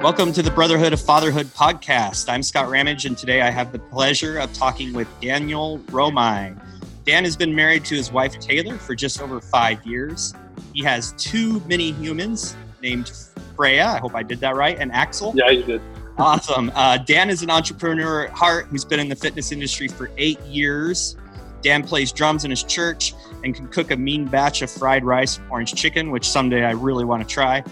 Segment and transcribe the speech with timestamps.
[0.00, 2.32] Welcome to the Brotherhood of Fatherhood podcast.
[2.32, 6.56] I'm Scott Ramage, and today I have the pleasure of talking with Daniel Romine.
[7.04, 10.34] Dan has been married to his wife Taylor for just over five years.
[10.72, 13.10] He has two mini humans named
[13.56, 13.86] Freya.
[13.86, 15.32] I hope I did that right, and Axel.
[15.34, 15.82] Yeah, you did.
[16.16, 16.70] Awesome.
[16.76, 20.40] Uh, Dan is an entrepreneur at heart who's been in the fitness industry for eight
[20.42, 21.16] years.
[21.60, 25.40] Dan plays drums in his church and can cook a mean batch of fried rice,
[25.50, 27.64] orange chicken, which someday I really want to try.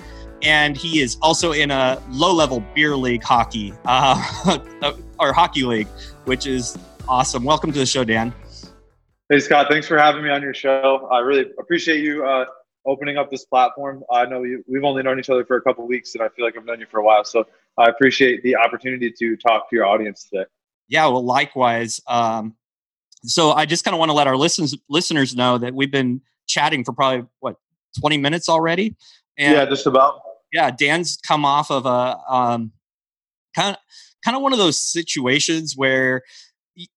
[0.42, 4.58] And he is also in a low level beer league hockey, uh,
[5.18, 5.88] or hockey league,
[6.24, 6.76] which is
[7.08, 7.44] awesome.
[7.44, 8.34] Welcome to the show, Dan.
[9.28, 9.66] Hey, Scott.
[9.70, 11.08] Thanks for having me on your show.
[11.10, 12.44] I really appreciate you uh,
[12.86, 14.04] opening up this platform.
[14.12, 16.44] I know you, we've only known each other for a couple weeks, and I feel
[16.44, 17.24] like I've known you for a while.
[17.24, 17.46] So
[17.76, 20.44] I appreciate the opportunity to talk to your audience today.
[20.88, 22.00] Yeah, well, likewise.
[22.06, 22.54] Um,
[23.24, 26.20] so I just kind of want to let our listeners listeners know that we've been
[26.46, 27.56] chatting for probably what
[27.98, 28.94] 20 minutes already.
[29.36, 30.20] And yeah, just about.
[30.52, 32.72] Yeah, Dan's come off of a um,
[33.54, 33.76] kind of
[34.24, 36.22] kind of one of those situations where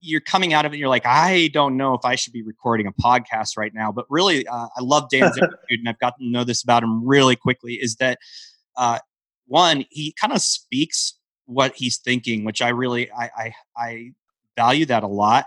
[0.01, 2.85] you're coming out of it you're like i don't know if i should be recording
[2.85, 6.29] a podcast right now but really uh, i love dan's attitude and i've gotten to
[6.29, 8.17] know this about him really quickly is that
[8.75, 8.99] uh,
[9.47, 14.11] one he kind of speaks what he's thinking which i really i i, I
[14.59, 15.45] value that a lot.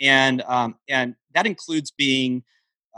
[0.00, 2.42] And um, and that includes being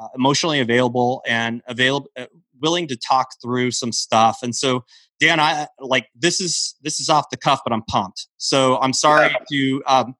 [0.00, 2.26] uh, emotionally available and available uh,
[2.60, 4.84] willing to talk through some stuff and so
[5.20, 8.92] dan i like this is this is off the cuff but i'm pumped so i'm
[8.92, 9.38] sorry yeah.
[9.50, 10.14] to um,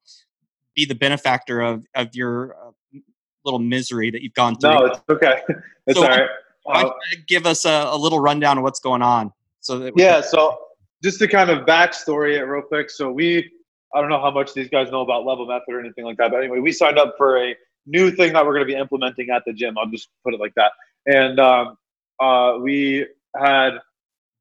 [0.75, 2.99] be the benefactor of of your uh,
[3.45, 5.41] little misery that you've gone through no it's okay
[5.87, 6.29] it's so all right
[6.69, 6.91] uh,
[7.27, 10.57] give us a, a, little rundown of what's going on so that yeah can- so
[11.01, 13.49] just to kind of backstory it real quick so we
[13.93, 16.31] I don't know how much these guys know about level method or anything like that.
[16.31, 19.29] But anyway, we signed up for a new thing that we're going to be implementing
[19.29, 19.77] at the gym.
[19.77, 20.71] I'll just put it like that.
[21.05, 21.77] And um,
[22.19, 23.05] uh, we
[23.39, 23.79] had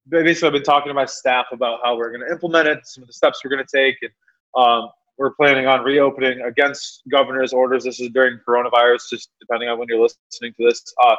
[0.08, 3.02] basically I've been talking to my staff about how we're going to implement it, some
[3.02, 4.10] of the steps we're going to take, and
[4.56, 7.84] um, we're planning on reopening against governor's orders.
[7.84, 10.82] This is during coronavirus, just depending on when you're listening to this.
[11.02, 11.16] Uh,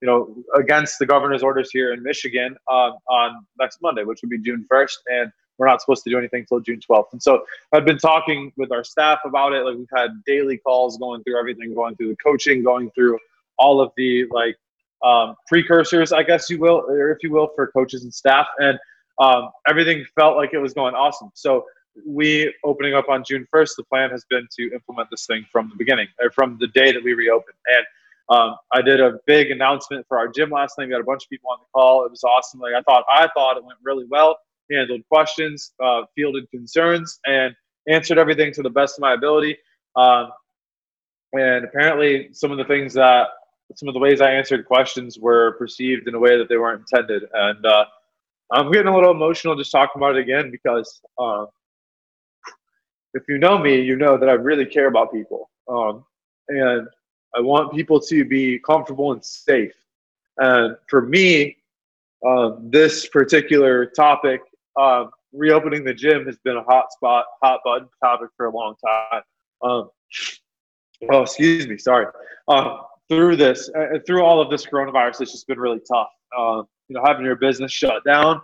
[0.00, 4.30] you know, against the governor's orders here in Michigan uh, on next Monday, which would
[4.30, 7.12] be June 1st, and we're not supposed to do anything until June 12th.
[7.12, 7.44] And so
[7.74, 9.62] I've been talking with our staff about it.
[9.62, 13.18] Like we've had daily calls going through everything, going through the coaching, going through
[13.58, 14.56] all of the like
[15.02, 18.46] um, precursors, I guess you will, or if you will, for coaches and staff.
[18.58, 18.78] And
[19.18, 21.30] um, everything felt like it was going awesome.
[21.34, 21.64] So
[22.06, 25.68] we opening up on June 1st, the plan has been to implement this thing from
[25.68, 27.56] the beginning, or from the day that we reopened.
[27.66, 27.84] And
[28.36, 30.86] um, I did a big announcement for our gym last night.
[30.86, 32.04] We had a bunch of people on the call.
[32.04, 32.60] It was awesome.
[32.60, 34.38] Like I thought, I thought it went really well
[34.70, 37.54] handled questions, uh, fielded concerns, and
[37.88, 39.56] answered everything to the best of my ability.
[39.96, 40.30] Um,
[41.32, 43.28] and apparently, some of the things that
[43.74, 46.80] some of the ways I answered questions were perceived in a way that they weren't
[46.80, 47.24] intended.
[47.32, 47.84] And uh,
[48.52, 51.46] I'm getting a little emotional just talking about it again because uh,
[53.14, 55.50] if you know me, you know that I really care about people.
[55.68, 56.04] Um,
[56.48, 56.88] and
[57.36, 59.74] I want people to be comfortable and safe.
[60.38, 61.56] And for me,
[62.26, 64.40] um, this particular topic
[64.78, 68.74] um, reopening the gym has been a hot spot, hot button topic for a long
[68.84, 69.22] time.
[69.62, 69.90] Um,
[71.10, 72.06] oh, excuse me, sorry.
[72.48, 72.78] Uh,
[73.10, 76.08] through this, uh, through all of this coronavirus, it's just been really tough.
[76.36, 78.40] Uh, you know, having your business shut down,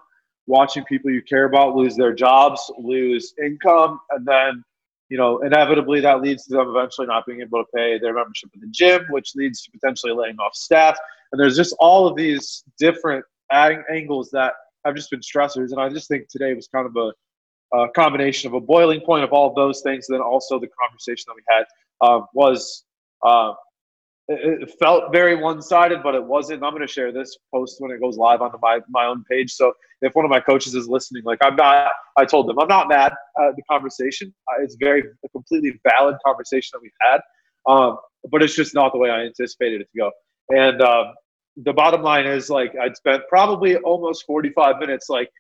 [0.46, 4.62] watching people you care about lose their jobs, lose income, and then
[5.08, 8.50] you know, inevitably that leads to them eventually not being able to pay their membership
[8.54, 10.98] in the gym, which leads to potentially laying off staff.
[11.32, 14.54] And there's just all of these different angles that
[14.84, 15.70] have just been stressors.
[15.70, 19.22] And I just think today was kind of a, a combination of a boiling point
[19.22, 20.08] of all of those things.
[20.08, 21.64] And then also the conversation that we had
[22.00, 22.84] um, was,
[23.22, 23.52] uh,
[24.28, 26.62] it, felt very one sided, but it wasn't.
[26.64, 29.52] I'm going to share this post when it goes live on my, my own page.
[29.52, 29.72] So
[30.02, 32.88] if one of my coaches is listening, like I'm not, I told them I'm not
[32.88, 34.34] mad at the conversation.
[34.60, 37.20] It's very, a completely valid conversation that we've had.
[37.70, 37.98] Um,
[38.30, 40.10] but it's just not the way I anticipated it to go.
[40.50, 41.14] And um,
[41.56, 45.30] the bottom line is like I'd spent probably almost 45 minutes like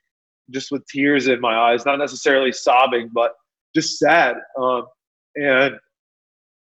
[0.50, 3.32] just with tears in my eyes, not necessarily sobbing, but
[3.74, 4.36] just sad.
[4.58, 4.86] Um,
[5.34, 5.74] and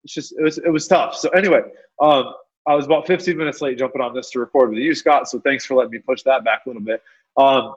[0.04, 1.16] it's just it was it was tough.
[1.16, 1.62] So anyway,
[2.02, 2.34] um,
[2.68, 5.28] I was about 15 minutes late jumping on this to record with you, Scott.
[5.30, 7.02] So thanks for letting me push that back a little bit.
[7.38, 7.76] Um,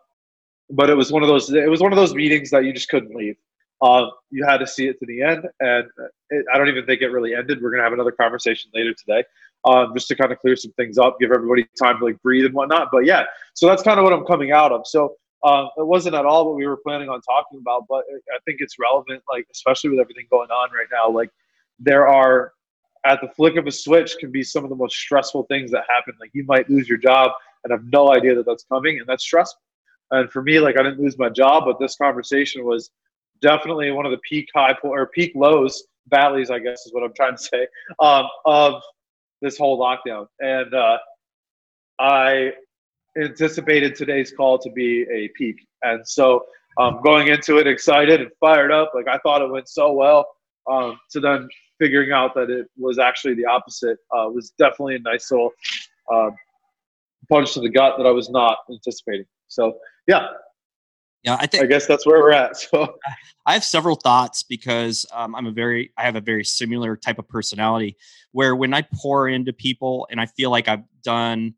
[0.70, 2.88] but it was one of those it was one of those meetings that you just
[2.88, 3.36] couldn't leave.
[3.82, 5.86] Um, you had to see it to the end, and
[6.30, 7.60] it, I don't even think it really ended.
[7.60, 9.24] We're gonna have another conversation later today
[9.66, 12.46] um, just to kind of clear some things up, give everybody time to like breathe
[12.46, 12.88] and whatnot.
[12.92, 13.24] But yeah,
[13.54, 14.86] so that's kind of what I'm coming out of.
[14.86, 18.38] So uh, it wasn't at all what we were planning on talking about, but I
[18.44, 21.10] think it's relevant, like especially with everything going on right now.
[21.10, 21.30] Like
[21.78, 22.52] there are
[23.04, 25.84] at the flick of a switch can be some of the most stressful things that
[25.88, 26.14] happen.
[26.20, 27.30] Like you might lose your job
[27.62, 29.60] and have no idea that that's coming, and that's stressful.
[30.10, 32.90] And for me, like I didn't lose my job, but this conversation was
[33.40, 37.02] definitely one of the peak high po- or peak lows, valleys, I guess is what
[37.02, 37.66] I'm trying to say,
[38.00, 38.82] um, of
[39.42, 40.26] this whole lockdown.
[40.40, 40.98] And uh,
[41.98, 42.52] I
[43.20, 46.44] anticipated today's call to be a peak, and so
[46.78, 50.26] um, going into it excited and fired up, like I thought it went so well.
[50.68, 55.00] Um, to then figuring out that it was actually the opposite uh, was definitely a
[55.00, 55.50] nice little
[56.12, 56.30] uh,
[57.28, 59.26] punch to the gut that I was not anticipating.
[59.48, 60.26] So yeah,
[61.26, 62.56] yeah, I think I guess that's where we're at.
[62.70, 62.94] So
[63.46, 67.18] I have several thoughts because um, I'm a very I have a very similar type
[67.18, 67.96] of personality
[68.32, 71.54] where when I pour into people and I feel like I've done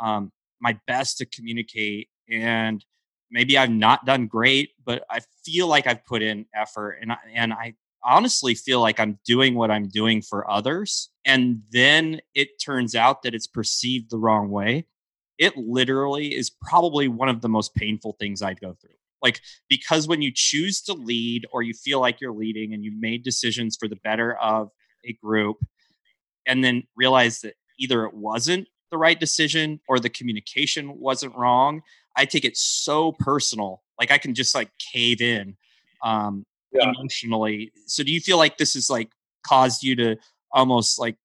[0.00, 2.84] um, my best to communicate and
[3.30, 7.18] maybe I've not done great, but I feel like I've put in effort and I,
[7.34, 7.74] and I
[8.04, 13.22] honestly feel like I'm doing what I'm doing for others and then it turns out
[13.22, 14.86] that it's perceived the wrong way
[15.38, 18.90] it literally is probably one of the most painful things I'd go through.
[19.22, 23.00] Like, because when you choose to lead or you feel like you're leading and you've
[23.00, 24.70] made decisions for the better of
[25.04, 25.56] a group,
[26.46, 31.80] and then realize that either it wasn't the right decision or the communication wasn't wrong,
[32.16, 33.82] I take it so personal.
[33.98, 35.56] Like, I can just like cave in
[36.02, 36.90] um, yeah.
[36.90, 37.72] emotionally.
[37.86, 39.10] So, do you feel like this has like
[39.46, 40.16] caused you to
[40.52, 41.16] almost like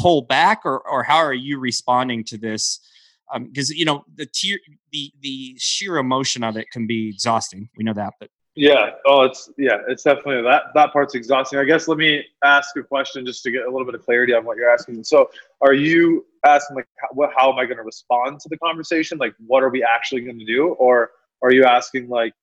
[0.00, 2.80] pull back, or, or how are you responding to this?
[3.32, 4.58] Um because um, you know the tier
[4.92, 9.22] the the sheer emotion of it can be exhausting we know that but yeah oh
[9.22, 13.24] it's yeah it's definitely that that part's exhausting i guess let me ask a question
[13.24, 16.26] just to get a little bit of clarity on what you're asking so are you
[16.44, 19.62] asking like how, what, how am i going to respond to the conversation like what
[19.62, 21.10] are we actually going to do or
[21.42, 22.34] are you asking like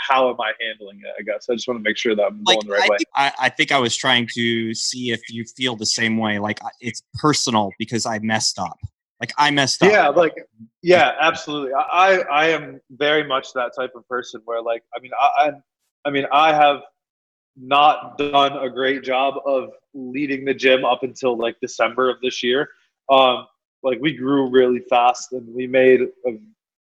[0.00, 1.12] how am I handling it?
[1.18, 2.88] I guess I just want to make sure that I'm like, going the right I
[2.88, 2.96] way.
[2.98, 6.38] Think, I, I, think I was trying to see if you feel the same way.
[6.38, 8.78] Like it's personal because I messed up.
[9.20, 9.92] Like I messed up.
[9.92, 10.34] Yeah, like
[10.82, 11.72] yeah, absolutely.
[11.74, 15.52] I I am very much that type of person where like I mean I I,
[16.06, 16.80] I mean I have
[17.56, 22.42] not done a great job of leading the gym up until like December of this
[22.42, 22.70] year.
[23.10, 23.46] Um,
[23.82, 26.38] like we grew really fast and we made a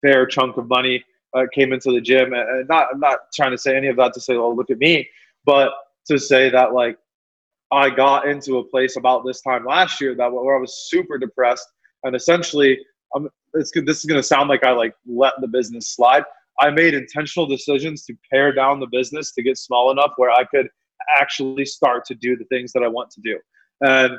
[0.02, 1.05] fair chunk of money
[1.36, 4.14] uh, came into the gym and not I'm not trying to say any of that
[4.14, 5.08] to say oh look at me
[5.44, 5.70] but
[6.06, 6.98] to say that like
[7.70, 11.19] I got into a place about this time last year that where I was super
[11.19, 11.69] depressed
[12.04, 12.78] and essentially
[13.14, 16.25] I'm, this is going to sound like I like let the business slide.
[16.60, 20.44] I made intentional decisions to pare down the business to get small enough where I
[20.44, 20.69] could
[21.19, 23.38] actually start to do the things that I want to do.
[23.81, 24.19] And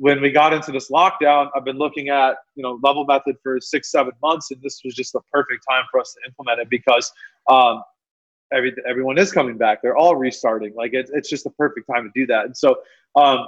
[0.00, 3.60] when we got into this lockdown, I've been looking at you know level method for
[3.60, 6.70] six seven months, and this was just the perfect time for us to implement it
[6.70, 7.12] because
[7.50, 7.82] um,
[8.50, 9.82] every everyone is coming back.
[9.82, 10.74] They're all restarting.
[10.74, 12.46] Like it's it's just the perfect time to do that.
[12.46, 12.76] And so
[13.14, 13.46] um,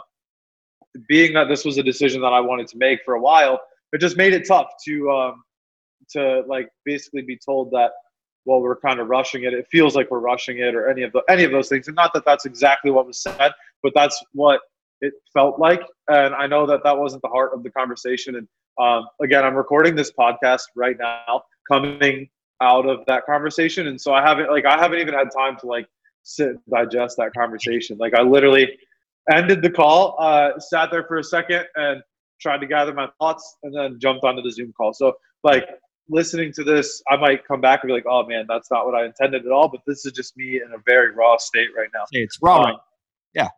[1.08, 3.58] being that this was a decision that I wanted to make for a while,
[3.94, 5.42] it just made it tough to um,
[6.10, 7.92] to like basically be told that
[8.44, 9.54] well we're kind of rushing it.
[9.54, 11.86] It feels like we're rushing it, or any of the any of those things.
[11.86, 13.52] And not that that's exactly what was said,
[13.82, 14.60] but that's what
[15.02, 15.82] it felt like.
[16.08, 18.36] And I know that that wasn't the heart of the conversation.
[18.36, 18.48] And
[18.80, 22.28] um, again, I'm recording this podcast right now, coming
[22.62, 25.66] out of that conversation, and so I haven't like I haven't even had time to
[25.66, 25.86] like
[26.22, 27.98] sit and digest that conversation.
[27.98, 28.78] Like I literally
[29.30, 32.02] ended the call, uh, sat there for a second and
[32.40, 34.92] tried to gather my thoughts and then jumped onto the Zoom call.
[34.92, 35.68] So like
[36.08, 38.94] listening to this, I might come back and be like, oh man, that's not what
[38.94, 39.68] I intended at all.
[39.68, 42.04] But this is just me in a very raw state right now.
[42.12, 42.62] It's raw.
[42.62, 42.76] Um,
[43.34, 43.48] yeah.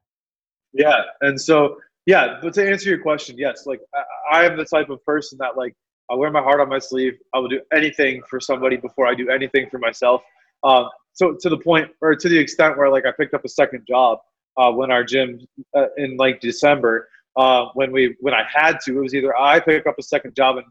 [0.74, 1.02] Yeah.
[1.22, 4.90] And so, yeah, but to answer your question, yes, like I, I am the type
[4.90, 5.74] of person that like
[6.10, 7.14] I wear my heart on my sleeve.
[7.32, 10.22] I will do anything for somebody before I do anything for myself.
[10.62, 13.48] Um, so to the point or to the extent where like I picked up a
[13.48, 14.18] second job
[14.56, 15.40] uh, when our gym
[15.74, 18.98] uh, in like December uh, when we when I had to.
[18.98, 20.66] It was either I pick up a second job and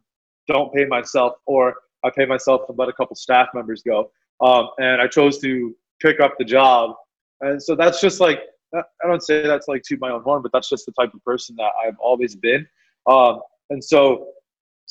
[0.47, 4.11] don't pay myself, or I pay myself and let a couple staff members go.
[4.41, 6.95] Um, and I chose to pick up the job,
[7.41, 8.41] and so that's just like
[8.73, 11.23] I don't say that's like to my own horn, but that's just the type of
[11.23, 12.67] person that I've always been.
[13.07, 14.29] Um, and so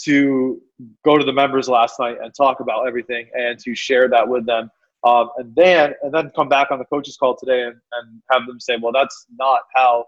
[0.05, 0.61] to
[1.05, 4.47] go to the members last night and talk about everything and to share that with
[4.47, 4.71] them
[5.05, 8.47] um, and then and then come back on the coaches call today and, and have
[8.47, 10.07] them say, well, that's not how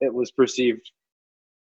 [0.00, 0.90] it was perceived.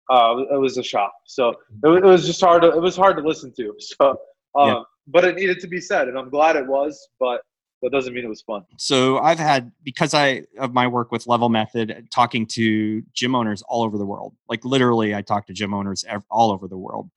[0.10, 1.14] Uh, it was a shock.
[1.26, 2.64] So it, it was just hard.
[2.64, 3.76] To, it was hard to listen to.
[3.80, 4.18] So,
[4.56, 4.82] um, yeah.
[5.08, 7.08] but it needed to be said, and I'm glad it was.
[7.20, 7.42] But
[7.84, 8.66] that doesn't mean it was fun.
[8.78, 13.62] So I've had because I of my work with Level Method, talking to gym owners
[13.68, 14.34] all over the world.
[14.50, 17.10] Like literally, I talk to gym owners all over the world.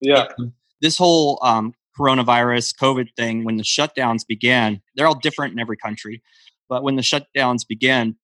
[0.00, 0.28] Yeah.
[0.36, 5.60] And this whole um, coronavirus, COVID thing, when the shutdowns began, they're all different in
[5.60, 6.22] every country.
[6.68, 8.16] But when the shutdowns began,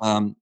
[0.00, 0.36] um,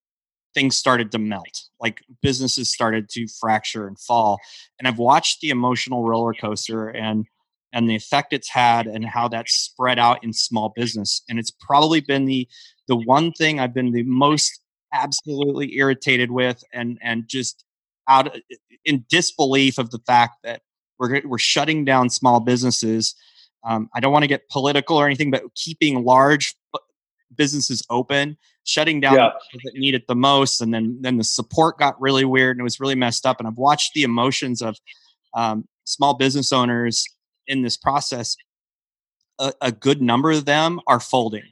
[0.55, 1.65] things started to melt.
[1.81, 4.39] Like businesses started to fracture and fall.
[4.79, 6.89] And I've watched the emotional roller coaster.
[6.89, 7.27] And
[7.73, 11.23] and the effect it's had and how that's spread out in small business.
[11.29, 12.49] And it's probably been the
[12.87, 14.61] the one thing i've been the most
[14.95, 17.65] absolutely irritated with and and just
[18.09, 18.35] out
[18.85, 20.63] in disbelief of the fact that
[20.99, 23.15] we're we're shutting down small businesses.
[23.65, 26.57] Um, i don't want to get political or anything but keeping large
[27.35, 29.31] businesses open shutting down yeah.
[29.65, 32.65] that need it the most and then then the support got really weird and it
[32.65, 33.39] was really messed up.
[33.39, 34.77] And i've watched the emotions of
[35.35, 37.05] um, small business owners
[37.49, 38.37] in this process,
[39.39, 41.45] a, a good number of them are folding.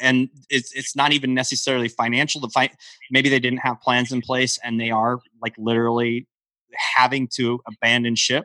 [0.00, 2.40] and it's it's not even necessarily financial.
[2.40, 2.72] The fight
[3.10, 6.28] maybe they didn't have plans in place, and they are like literally
[6.96, 8.44] having to abandon ship.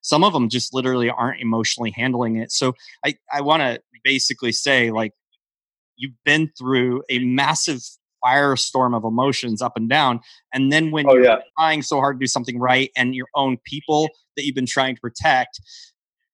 [0.00, 2.52] Some of them just literally aren't emotionally handling it.
[2.52, 2.74] So
[3.04, 5.12] I I want to basically say like
[5.96, 7.80] you've been through a massive
[8.24, 10.20] firestorm of emotions up and down.
[10.52, 11.40] And then when oh, you're yeah.
[11.58, 14.94] trying so hard to do something right and your own people that you've been trying
[14.94, 15.60] to protect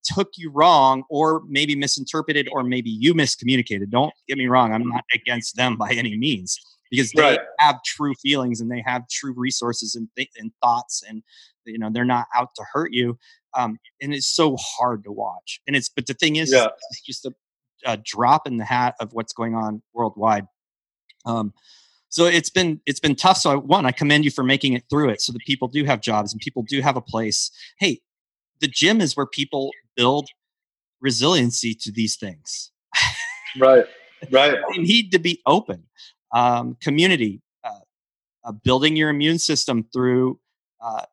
[0.05, 3.91] took you wrong or maybe misinterpreted or maybe you miscommunicated.
[3.91, 6.59] Don't get me wrong, I'm not against them by any means
[6.93, 7.41] because they right.
[7.59, 11.23] have true feelings and they have true resources and, th- and thoughts and
[11.65, 13.19] you know they're not out to hurt you
[13.57, 16.69] um, and it's so hard to watch and it's but the thing is yeah.
[16.91, 17.33] it's just a,
[17.87, 20.47] a, drop in the hat of what's going on worldwide
[21.25, 21.53] um,
[22.09, 24.85] so it's been it's been tough so I, one i commend you for making it
[24.91, 28.01] through it so that people do have jobs and people do have a place hey
[28.63, 30.29] the gym is where people build
[31.03, 32.71] resiliency to these things.
[33.59, 33.85] right,
[34.31, 34.59] right.
[34.71, 35.85] they need to be open.
[36.33, 37.81] Um, community, uh,
[38.45, 40.39] uh, building your immune system through
[40.81, 41.05] uh,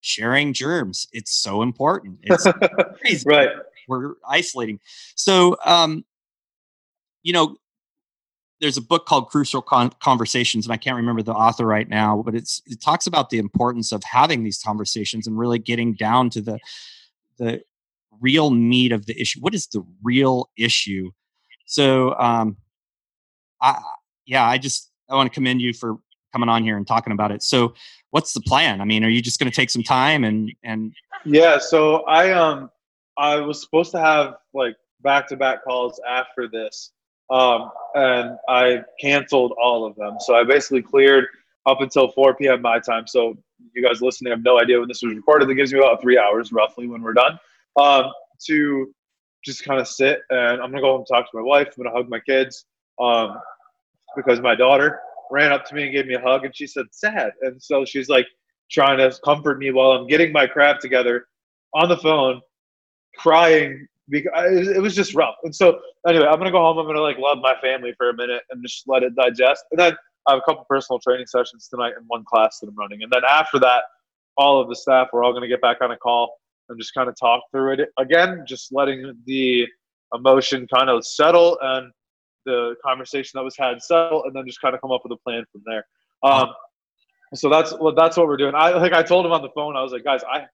[0.00, 1.08] sharing germs.
[1.12, 2.18] It's so important.
[2.22, 2.46] It's
[3.00, 3.24] crazy.
[3.26, 3.48] right.
[3.88, 4.78] We're isolating.
[5.16, 6.04] So, um,
[7.24, 7.56] you know,
[8.60, 12.22] there's a book called Crucial Con- Conversations, and I can't remember the author right now,
[12.24, 16.30] but it's it talks about the importance of having these conversations and really getting down
[16.30, 16.58] to the
[17.38, 17.62] the
[18.20, 19.40] real meat of the issue.
[19.40, 21.10] What is the real issue?
[21.66, 22.56] So, um,
[23.62, 23.80] I
[24.26, 25.96] yeah, I just I want to commend you for
[26.32, 27.42] coming on here and talking about it.
[27.42, 27.74] So,
[28.10, 28.80] what's the plan?
[28.80, 30.92] I mean, are you just going to take some time and and?
[31.24, 31.58] Yeah.
[31.58, 32.70] So I um
[33.16, 36.92] I was supposed to have like back to back calls after this,
[37.30, 40.16] um, and I canceled all of them.
[40.20, 41.26] So I basically cleared
[41.66, 42.62] up until 4 p.m.
[42.62, 43.06] my time.
[43.06, 43.36] So
[43.74, 45.48] you guys listening have no idea when this was recorded.
[45.48, 47.38] That gives me about three hours roughly when we're done
[47.76, 48.12] um,
[48.46, 48.92] to
[49.44, 51.68] just kind of sit and I'm gonna go home and talk to my wife.
[51.76, 52.66] I'm gonna hug my kids
[53.00, 53.38] um,
[54.16, 56.86] because my daughter ran up to me and gave me a hug and she said
[56.90, 58.26] sad and so she's like
[58.70, 61.26] trying to comfort me while I'm getting my crap together
[61.74, 62.40] on the phone,
[63.16, 65.36] crying because it was just rough.
[65.44, 66.78] And so anyway, I'm gonna go home.
[66.78, 69.64] I'm gonna like love my family for a minute and just let it digest.
[69.70, 72.76] And then I have a couple personal training sessions tonight and one class that I'm
[72.76, 73.02] running.
[73.02, 73.84] And then after that,
[74.36, 76.34] all of the staff we're all gonna get back on a call
[76.68, 79.66] and just kind of talk through it again, just letting the
[80.14, 81.92] emotion kind of settle and
[82.46, 85.16] the conversation that was had settle, and then just kind of come up with a
[85.16, 85.84] plan from there.
[86.22, 86.48] Um,
[87.34, 88.54] so that's well, that's what we're doing.
[88.54, 90.46] I like I told him on the phone, I was like, guys, I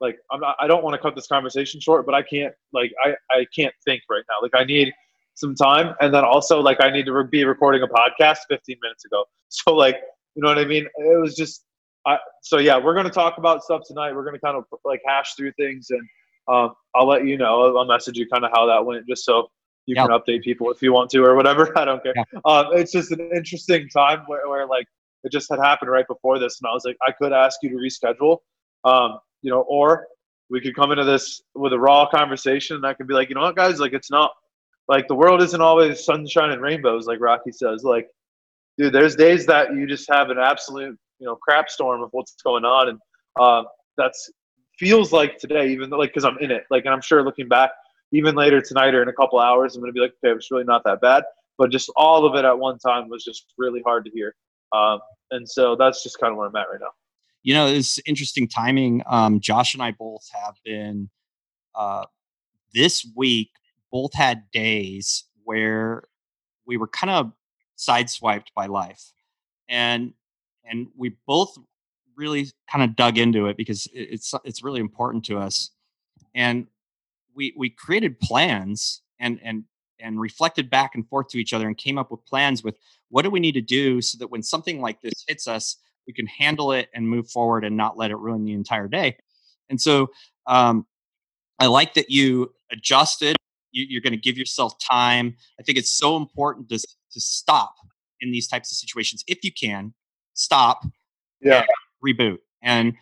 [0.00, 2.92] like I'm not, I don't want to cut this conversation short, but I can't like
[3.04, 4.36] I I can't think right now.
[4.42, 4.92] Like I need
[5.34, 8.76] some time, and then also like I need to re- be recording a podcast 15
[8.82, 9.24] minutes ago.
[9.50, 10.00] So like
[10.34, 10.84] you know what I mean?
[10.96, 11.64] It was just
[12.06, 14.14] I, so yeah, we're going to talk about stuff tonight.
[14.14, 16.02] We're going to kind of like hash through things, and
[16.48, 17.62] um, I'll let you know.
[17.62, 19.48] I'll, I'll message you kind of how that went, just so
[19.86, 20.08] you yep.
[20.08, 21.76] can update people if you want to or whatever.
[21.78, 22.14] I don't care.
[22.16, 22.26] Yep.
[22.44, 24.86] Um, it's just an interesting time where, where like
[25.24, 27.70] it just had happened right before this, and I was like, I could ask you
[27.70, 28.38] to reschedule,
[28.84, 30.06] um, you know, or
[30.48, 33.34] we could come into this with a raw conversation, and I could be like, you
[33.34, 34.32] know what, guys, like it's not
[34.88, 37.84] like the world isn't always sunshine and rainbows, like Rocky says.
[37.84, 38.08] Like,
[38.78, 42.34] dude, there's days that you just have an absolute you know crap storm of what's
[42.42, 42.98] going on, and
[43.38, 43.64] uh,
[43.98, 44.30] that's
[44.78, 46.64] feels like today, even though like because I'm in it.
[46.70, 47.70] Like, and I'm sure looking back,
[48.12, 50.64] even later tonight or in a couple hours, I'm gonna be like, okay, it's really
[50.64, 51.24] not that bad.
[51.58, 54.34] But just all of it at one time was just really hard to hear,
[54.72, 55.00] um,
[55.32, 56.92] and so that's just kind of where I'm at right now.
[57.44, 59.02] You know, it's interesting timing.
[59.06, 61.10] Um, Josh and I both have been
[61.76, 62.06] uh,
[62.72, 63.50] this week.
[63.92, 66.04] Both had days where
[66.66, 67.32] we were kind of
[67.78, 69.12] sideswiped by life,
[69.68, 70.14] and
[70.64, 71.56] and we both
[72.16, 75.70] really kind of dug into it because it's it's really important to us
[76.34, 76.66] and
[77.34, 79.64] we we created plans and and
[80.00, 82.76] and reflected back and forth to each other and came up with plans with
[83.08, 86.12] what do we need to do so that when something like this hits us we
[86.12, 89.16] can handle it and move forward and not let it ruin the entire day
[89.70, 90.08] and so
[90.46, 90.86] um,
[91.58, 93.36] i like that you adjusted
[93.72, 97.74] you, you're going to give yourself time i think it's so important to, to stop
[98.20, 99.94] in these types of situations if you can
[100.34, 100.84] stop,
[101.40, 101.64] yeah,
[102.04, 102.38] reboot.
[102.62, 102.94] And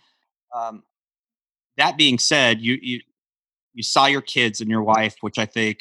[0.54, 0.82] um,
[1.76, 3.00] that being said, you you
[3.75, 5.80] you saw your kids and your wife, which I think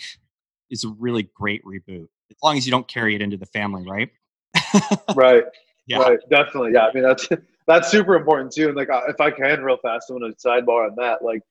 [0.69, 2.07] is a really great reboot.
[2.29, 4.09] As long as you don't carry it into the family, right?
[5.15, 5.43] right.
[5.91, 5.97] Yeah.
[5.99, 6.19] Right.
[6.29, 6.73] Definitely.
[6.73, 6.87] Yeah.
[6.87, 7.27] I mean, that's
[7.67, 8.67] that's super important too.
[8.69, 11.23] And like, if I can, real fast, I want to sidebar on that.
[11.23, 11.41] Like,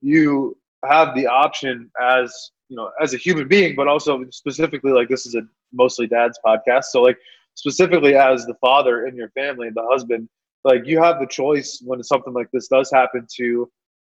[0.00, 5.08] you have the option as you know, as a human being, but also specifically, like,
[5.08, 5.42] this is a
[5.72, 6.84] mostly dad's podcast.
[6.84, 7.18] So, like,
[7.54, 10.28] specifically as the father in your family, and the husband,
[10.62, 13.68] like, you have the choice when something like this does happen to,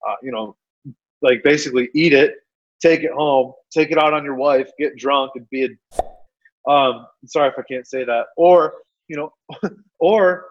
[0.07, 0.55] uh, you know,
[1.21, 2.35] like basically eat it,
[2.81, 6.71] take it home, take it out on your wife, get drunk, and be a.
[6.71, 8.27] Um, sorry if I can't say that.
[8.37, 8.73] Or
[9.07, 9.31] you know,
[9.99, 10.47] or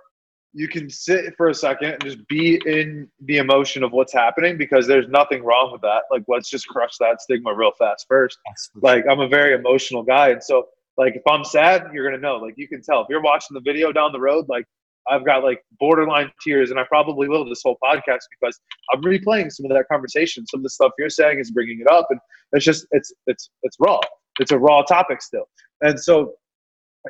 [0.53, 4.57] you can sit for a second and just be in the emotion of what's happening
[4.57, 6.03] because there's nothing wrong with that.
[6.13, 8.39] Like, let's just crush that stigma real fast first.
[8.77, 12.37] Like, I'm a very emotional guy, and so like if I'm sad, you're gonna know.
[12.37, 14.47] Like, you can tell if you're watching the video down the road.
[14.49, 14.65] Like,
[15.09, 18.59] I've got like borderline tears, and I probably will this whole podcast because
[18.93, 20.47] I'm replaying some of that conversation.
[20.47, 22.21] Some of the stuff you're saying is bringing it up, and
[22.53, 24.01] it's just it's it's it's raw.
[24.41, 25.49] It's a raw topic still,
[25.83, 26.35] and so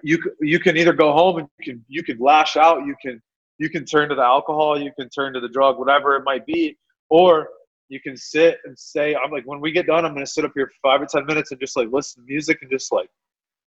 [0.02, 3.22] you you can either go home and you can you can lash out, you can
[3.58, 6.44] you can turn to the alcohol, you can turn to the drug, whatever it might
[6.46, 6.76] be,
[7.08, 7.48] or
[7.88, 10.52] you can sit and say, I'm like, when we get done, I'm gonna sit up
[10.54, 13.08] here for five or ten minutes and just like listen to music and just like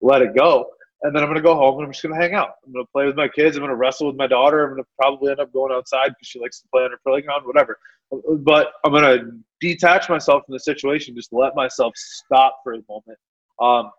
[0.01, 0.67] let it go
[1.03, 2.55] and then I'm gonna go home and I'm just gonna hang out.
[2.67, 3.57] I'm gonna play with my kids.
[3.57, 4.65] I'm gonna wrestle with my daughter.
[4.65, 7.47] I'm gonna probably end up going outside because she likes to play on her playground,
[7.47, 7.79] whatever.
[8.11, 9.31] But I'm gonna
[9.61, 13.19] detach myself from the situation, just let myself stop for a moment.
[13.61, 13.91] Um,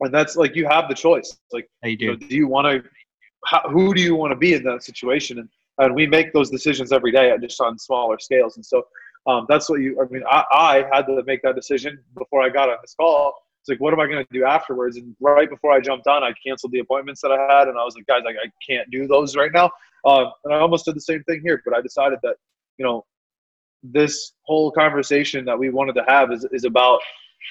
[0.00, 1.36] and that's like you have the choice.
[1.52, 2.04] Like, you do.
[2.04, 3.70] You know, do you want to?
[3.70, 5.38] Who do you want to be in that situation?
[5.38, 5.48] And
[5.78, 8.56] and we make those decisions every day, just on smaller scales.
[8.56, 8.84] And so
[9.26, 10.00] um, that's what you.
[10.00, 13.34] I mean, I, I had to make that decision before I got on this call
[13.64, 14.98] it's like, what am I going to do afterwards?
[14.98, 17.82] And right before I jumped on, I canceled the appointments that I had, and I
[17.82, 19.70] was like, guys, I, I can't do those right now.
[20.04, 22.36] Uh, and I almost did the same thing here, but I decided that,
[22.76, 23.06] you know,
[23.82, 27.00] this whole conversation that we wanted to have is, is about,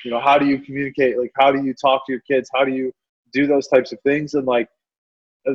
[0.04, 1.18] you know, how do you communicate?
[1.18, 2.50] Like, how do you talk to your kids?
[2.54, 2.92] How do you
[3.32, 4.34] do those types of things?
[4.34, 4.68] And like,
[5.48, 5.54] uh,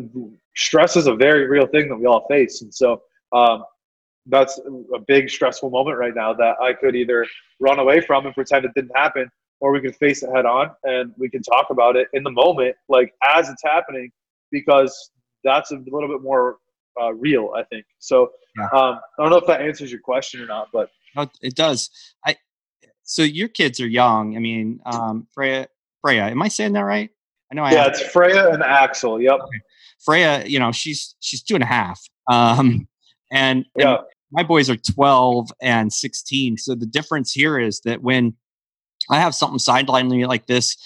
[0.57, 2.63] stress is a very real thing that we all face.
[2.63, 3.65] And so, um,
[4.27, 4.61] that's
[4.95, 7.27] a big stressful moment right now that I could either
[7.61, 10.71] run away from and pretend it didn't happen, or we can face it head on
[10.85, 14.11] and we can talk about it in the moment, like as it's happening,
[14.51, 15.11] because
[15.45, 16.59] that's a little bit more
[17.01, 17.87] uh, real, I think.
[17.99, 18.31] So
[18.73, 20.91] um, I don't know if that answers your question or not, but
[21.41, 21.91] it does.
[22.27, 22.37] I
[23.09, 24.37] so your kids are young.
[24.37, 25.69] I mean, um, Freya,
[26.03, 27.11] Freya, am I saying that right?
[27.51, 27.65] I know.
[27.65, 29.21] I yeah, it's Freya and Axel.
[29.21, 29.41] Yep.
[29.41, 29.61] Okay.
[30.05, 32.01] Freya, you know, she's she's two and a half.
[32.31, 32.87] Um,
[33.33, 33.97] and, yeah.
[33.97, 33.99] and
[34.31, 36.59] my boys are 12 and 16.
[36.59, 38.35] So the difference here is that when
[39.11, 40.77] I have something sidelined me like this.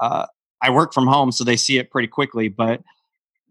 [0.00, 0.26] Uh,
[0.62, 2.48] I work from home, so they see it pretty quickly.
[2.48, 2.82] But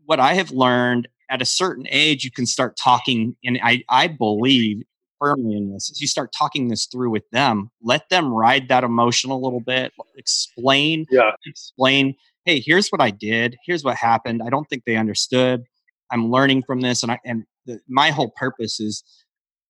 [0.06, 4.08] what I have learned at a certain age, you can start talking, and I, I
[4.08, 4.84] believe
[5.20, 5.90] firmly in this.
[5.90, 9.60] Is you start talking this through with them, let them ride that emotion a little
[9.60, 11.32] bit, explain, yeah.
[11.46, 12.16] explain.
[12.46, 13.58] Hey, here's what I did.
[13.66, 14.42] Here's what happened.
[14.46, 15.64] I don't think they understood.
[16.12, 19.04] I'm learning from this, and I and the, my whole purpose is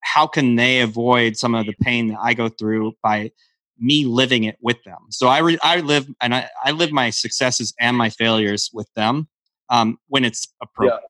[0.02, 3.32] how can they avoid some of the pain that I go through by
[3.80, 4.98] me living it with them.
[5.10, 8.92] So I re- I live and I, I live my successes and my failures with
[8.96, 9.28] them
[9.70, 11.02] um, when it's appropriate.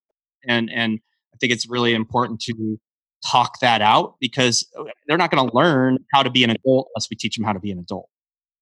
[0.45, 0.56] Yeah.
[0.56, 1.00] And and
[1.34, 2.80] I think it's really important to
[3.26, 6.90] talk that out because uh, they're not going to learn how to be an adult
[6.96, 8.10] unless we teach them how to be an adult,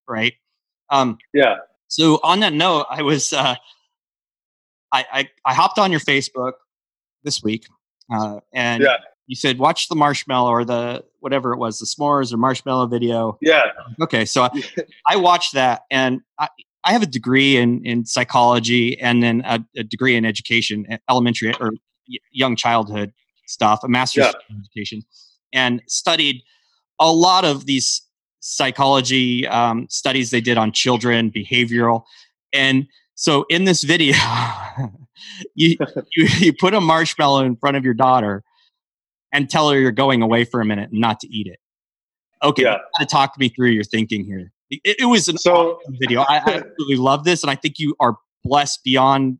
[0.08, 0.34] right?
[0.90, 1.56] Um, yeah.
[1.88, 3.54] So on that note, I was uh,
[4.92, 6.52] I, I I hopped on your Facebook
[7.22, 7.66] this week,
[8.12, 12.32] uh, and yeah you said watch the marshmallow or the whatever it was, the s'mores
[12.32, 13.38] or marshmallow video.
[13.40, 13.64] Yeah.
[14.00, 14.50] Okay, so I,
[15.08, 16.48] I watched that, and I,
[16.84, 21.52] I have a degree in in psychology and then a, a degree in education, elementary
[21.60, 21.72] or
[22.30, 23.12] young childhood
[23.46, 24.56] stuff, a master's yeah.
[24.58, 25.02] education,
[25.52, 26.42] and studied
[27.00, 28.02] a lot of these
[28.40, 32.04] psychology um, studies they did on children, behavioral,
[32.52, 34.14] and so in this video,
[35.54, 35.76] you,
[36.16, 38.44] you you put a marshmallow in front of your daughter
[39.32, 41.58] and tell her you're going away for a minute and not to eat it.
[42.42, 42.78] Okay, yeah.
[43.00, 44.52] to talk me through your thinking here.
[44.70, 46.20] It, it was an so, awesome video.
[46.22, 49.38] I, I absolutely love this, and I think you are blessed beyond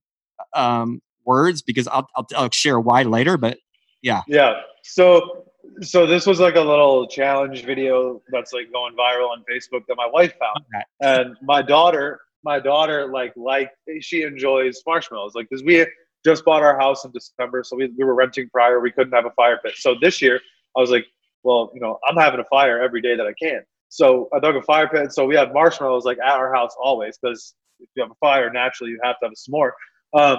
[0.54, 3.36] um, words because I'll, I'll, I'll share why later.
[3.36, 3.58] But
[4.02, 4.60] yeah, yeah.
[4.82, 5.44] So
[5.82, 9.96] so this was like a little challenge video that's like going viral on Facebook that
[9.96, 10.84] my wife found, okay.
[11.00, 15.34] and my daughter, my daughter like like she enjoys marshmallows.
[15.34, 15.86] Like because we
[16.24, 18.80] just bought our house in December, so we, we were renting prior.
[18.80, 19.74] We couldn't have a fire pit.
[19.76, 20.40] So this year,
[20.76, 21.06] I was like,
[21.42, 23.62] well, you know, I'm having a fire every day that I can.
[23.88, 25.12] So I dug a fire pit.
[25.12, 28.50] So we had marshmallows like at our house always because if you have a fire,
[28.50, 29.70] naturally you have to have a s'more.
[30.14, 30.38] Um,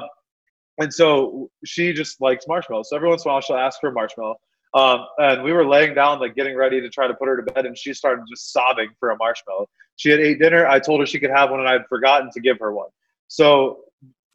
[0.80, 2.90] and so she just likes marshmallows.
[2.90, 4.36] So every once in a while she'll ask for a marshmallow.
[4.74, 7.52] Um, and we were laying down, like getting ready to try to put her to
[7.54, 9.68] bed, and she started just sobbing for a marshmallow.
[9.96, 10.68] She had ate dinner.
[10.68, 12.90] I told her she could have one, and I had forgotten to give her one.
[13.28, 13.80] So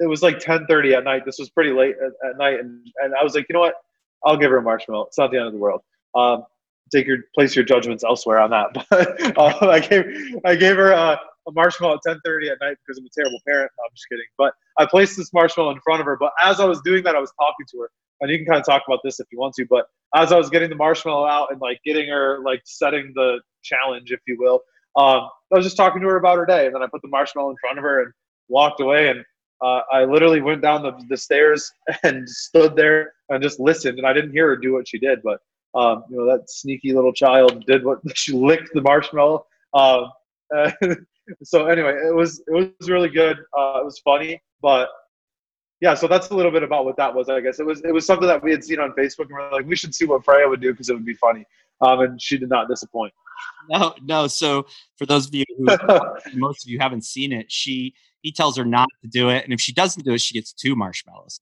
[0.00, 1.24] it was like 10:30 at night.
[1.24, 3.74] This was pretty late at, at, night, and, and I was like, you know what?
[4.24, 5.06] I'll give her a marshmallow.
[5.06, 5.82] It's not the end of the world.
[6.14, 6.44] Um,
[6.92, 8.86] take your place your judgments elsewhere on that.
[9.34, 10.04] But uh, I gave
[10.44, 13.70] I gave her a, a marshmallow at 10:30 at night because I'm a terrible parent.
[13.78, 14.26] No, I'm just kidding.
[14.38, 16.16] But I placed this marshmallow in front of her.
[16.18, 18.60] But as I was doing that, I was talking to her, and you can kind
[18.60, 19.66] of talk about this if you want to.
[19.68, 23.40] But as I was getting the marshmallow out and like getting her like setting the
[23.62, 24.62] challenge, if you will,
[24.96, 27.08] um, I was just talking to her about her day, and then I put the
[27.08, 28.12] marshmallow in front of her and
[28.48, 29.24] walked away and.
[29.64, 31.70] Uh, I literally went down the, the stairs
[32.02, 35.20] and stood there and just listened, and I didn't hear her do what she did,
[35.22, 35.38] but
[35.74, 39.46] um, you know, that sneaky little child did what she licked the marshmallow.
[39.74, 40.10] Um,
[41.42, 43.38] so anyway, it was it was really good.
[43.56, 44.88] Uh, it was funny, but
[45.80, 45.94] yeah.
[45.94, 47.28] So that's a little bit about what that was.
[47.28, 49.42] I guess it was it was something that we had seen on Facebook, and we
[49.42, 51.44] are like, we should see what Freya would do because it would be funny.
[51.80, 53.12] Um, and she did not disappoint.
[53.68, 54.26] No, no.
[54.28, 55.64] So for those of you who
[56.34, 59.52] most of you haven't seen it, she he tells her not to do it, and
[59.52, 61.40] if she doesn't do it, she gets two marshmallows.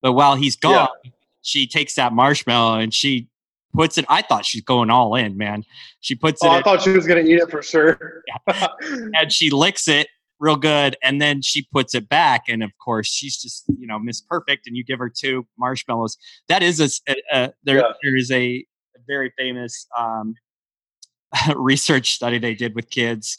[0.00, 1.10] But while he's gone, yeah.
[1.42, 3.28] she takes that marshmallow and she
[3.74, 4.04] puts it.
[4.08, 5.64] I thought she's going all in, man.
[6.00, 6.50] She puts oh, it.
[6.50, 8.22] I in, thought she was going to eat it for sure.
[8.48, 8.68] yeah.
[9.20, 10.08] And she licks it
[10.42, 12.42] real good, and then she puts it back.
[12.48, 16.16] And of course, she's just you know Miss Perfect, and you give her two marshmallows.
[16.48, 17.78] That is a, a, a there.
[17.78, 17.92] Yeah.
[18.02, 18.64] There is a,
[19.08, 20.34] very famous um,
[21.56, 23.36] research study they did with kids.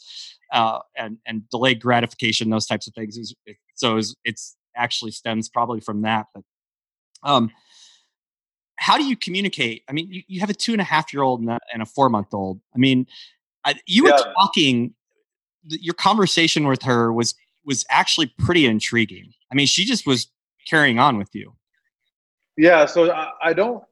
[0.52, 3.16] Uh, and and delayed gratification, those types of things.
[3.16, 3.34] Is,
[3.74, 6.26] so it's, it's actually stems probably from that.
[6.32, 6.44] But
[7.24, 7.50] um,
[8.84, 9.82] how do you communicate?
[9.88, 11.80] I mean, you, you have a two and a half year old and a, and
[11.80, 12.60] a four month old.
[12.74, 13.06] I mean,
[13.64, 14.12] I, you yeah.
[14.12, 14.94] were talking.
[15.66, 19.32] Your conversation with her was was actually pretty intriguing.
[19.50, 20.28] I mean, she just was
[20.68, 21.54] carrying on with you.
[22.58, 23.82] Yeah, so I, I don't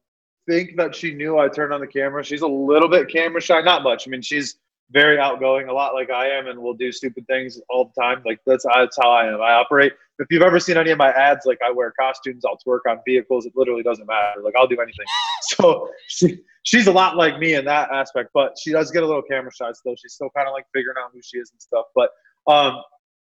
[0.46, 2.22] think that she knew I turned on the camera.
[2.22, 4.06] She's a little bit camera shy, not much.
[4.06, 4.56] I mean, she's
[4.92, 8.22] very outgoing, a lot like I am, and will do stupid things all the time.
[8.24, 9.40] Like that's that's how I am.
[9.40, 9.92] I operate.
[10.18, 12.98] If you've ever seen any of my ads, like I wear costumes, I'll twerk on
[13.06, 13.46] vehicles.
[13.46, 14.42] It literally doesn't matter.
[14.42, 15.06] Like I'll do anything.
[15.56, 19.06] So she, she's a lot like me in that aspect, but she does get a
[19.06, 19.94] little camera shy still.
[19.96, 21.86] She's still kind of like figuring out who she is and stuff.
[21.96, 22.10] But
[22.46, 22.80] um,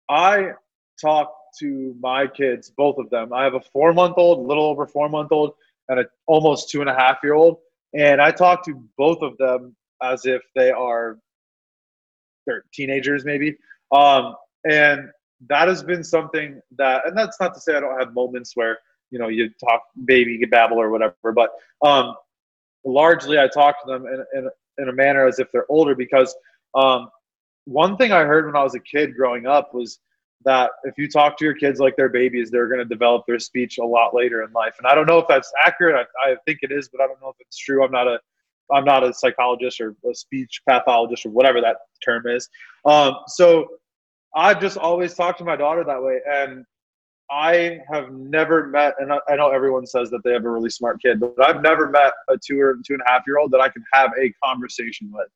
[0.10, 0.52] I
[1.02, 3.34] talk to my kids, both of them.
[3.34, 5.54] I have a four month old, little over four month old,
[5.90, 7.60] and an almost two and a half year old.
[7.94, 11.18] And I talk to both of them as if they are
[12.46, 13.58] they're teenagers maybe.
[13.92, 14.36] Um,
[14.70, 15.10] and
[15.48, 18.80] that has been something that, and that's not to say I don't have moments where
[19.10, 21.52] you know you talk baby babble or whatever, but
[21.86, 22.16] um,
[22.86, 26.36] largely I talk to them in, in, in a manner as if they're older because
[26.76, 27.10] um,
[27.66, 30.00] one thing I heard when I was a kid growing up was
[30.46, 33.38] that if you talk to your kids like they're babies, they're going to develop their
[33.38, 34.76] speech a lot later in life.
[34.80, 36.08] And I don't know if that's accurate.
[36.26, 37.84] I, I think it is, but I don't know if it's true.
[37.84, 38.20] I'm not a
[38.74, 42.50] I'm not a psychologist or a speech pathologist or whatever that term is.
[42.86, 43.68] Um, so
[44.36, 46.66] I've just always talked to my daughter that way, and
[47.30, 48.96] I have never met.
[49.00, 51.90] And I, know everyone says that they have a really smart kid, but I've never
[51.90, 54.32] met a two or two and a half year old that I can have a
[54.44, 55.28] conversation with.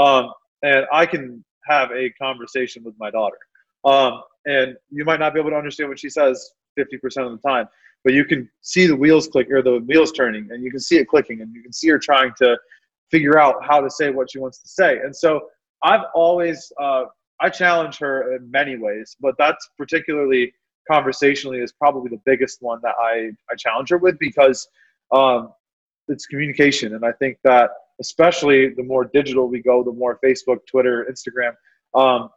[0.00, 3.38] Um, and I can have a conversation with my daughter.
[3.84, 6.94] Um, and you might not be able to understand what she says 50%
[7.26, 7.68] of the time,
[8.04, 10.96] but you can see the wheels click or the wheels turning and you can see
[10.96, 12.56] it clicking and you can see her trying to
[13.10, 14.98] figure out how to say what she wants to say.
[14.98, 15.48] And so
[15.82, 17.04] I've always, uh,
[17.40, 20.52] I challenge her in many ways, but that's particularly
[20.90, 24.68] conversationally is probably the biggest one that I, I challenge her with because
[25.12, 25.52] um,
[26.08, 26.94] it's communication.
[26.94, 31.52] And I think that especially the more digital we go, the more Facebook, Twitter, Instagram,
[31.98, 32.30] um,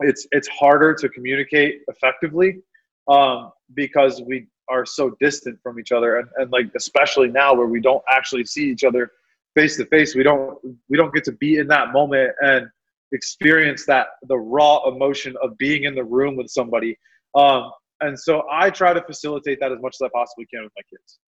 [0.00, 2.60] it's, it's harder to communicate effectively
[3.08, 6.18] um, because we are so distant from each other.
[6.18, 9.10] And, and like, especially now where we don't actually see each other
[9.54, 12.68] face to face we don't we don't get to be in that moment and
[13.12, 16.98] experience that the raw emotion of being in the room with somebody.
[17.34, 17.70] Um,
[18.02, 20.82] and so i try to facilitate that as much as i possibly can with my
[20.90, 21.18] kids.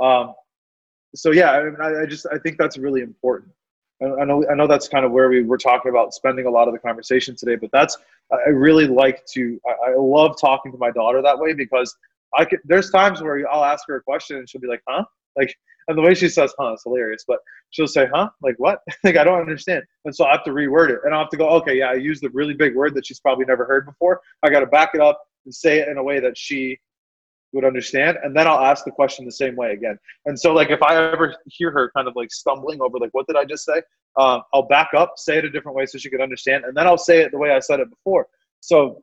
[0.00, 0.34] Um,
[1.14, 3.52] so yeah I, mean, I, I, just i think that's really important.
[4.02, 6.66] I, know i know that's kind of where we were talking about spending a lot
[6.66, 7.96] of the conversation today but that's
[8.32, 11.94] i really like to i, I love talking to my daughter that way because
[12.36, 15.04] i could there's times where i'll ask her a question and she'll be like huh
[15.36, 15.54] like
[15.88, 17.24] and the way she says, huh, it's hilarious.
[17.26, 17.38] But
[17.70, 18.30] she'll say, huh?
[18.42, 18.80] Like what?
[19.04, 19.82] like I don't understand.
[20.04, 21.00] And so I have to reword it.
[21.04, 23.20] And I have to go, okay, yeah, I used the really big word that she's
[23.20, 24.20] probably never heard before.
[24.42, 26.78] I got to back it up and say it in a way that she
[27.52, 28.18] would understand.
[28.22, 29.98] And then I'll ask the question the same way again.
[30.24, 33.26] And so like if I ever hear her kind of like stumbling over like, what
[33.26, 33.82] did I just say?
[34.16, 36.64] Uh, I'll back up, say it a different way so she could understand.
[36.64, 38.26] And then I'll say it the way I said it before.
[38.60, 39.02] So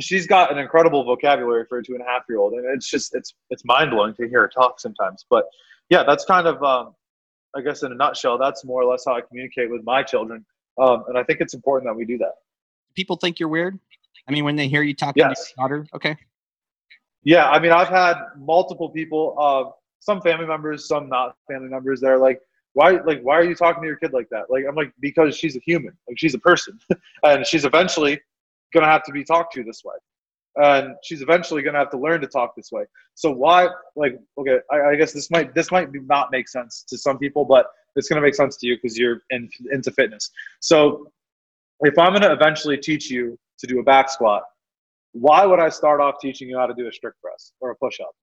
[0.00, 2.88] she's got an incredible vocabulary for a two and a half year old and it's
[2.90, 5.46] just it's it's mind blowing to hear her talk sometimes but
[5.88, 6.94] yeah, that's kind of um,
[7.54, 10.44] I guess in a nutshell, that's more or less how I communicate with my children.
[10.78, 12.34] Um, and I think it's important that we do that.
[12.94, 13.78] People think you're weird.
[14.28, 15.46] I mean, when they hear you talking yes.
[15.46, 16.16] to your daughter, okay.
[17.22, 22.00] Yeah, I mean, I've had multiple people, uh, some family members, some not family members.
[22.00, 22.40] That are like,
[22.74, 24.44] why, like, why are you talking to your kid like that?
[24.48, 26.78] Like, I'm like, because she's a human, like she's a person,
[27.22, 28.20] and she's eventually
[28.78, 29.94] gonna have to be talked to this way
[30.56, 32.84] and she's eventually going to have to learn to talk this way.
[33.14, 36.96] So why, like, okay, I, I guess this might this might not make sense to
[36.96, 40.30] some people, but it's going to make sense to you because you're in, into fitness.
[40.60, 41.10] So
[41.80, 44.42] if I'm going to eventually teach you to do a back squat,
[45.12, 47.76] why would I start off teaching you how to do a strict press or a
[47.76, 48.14] push up?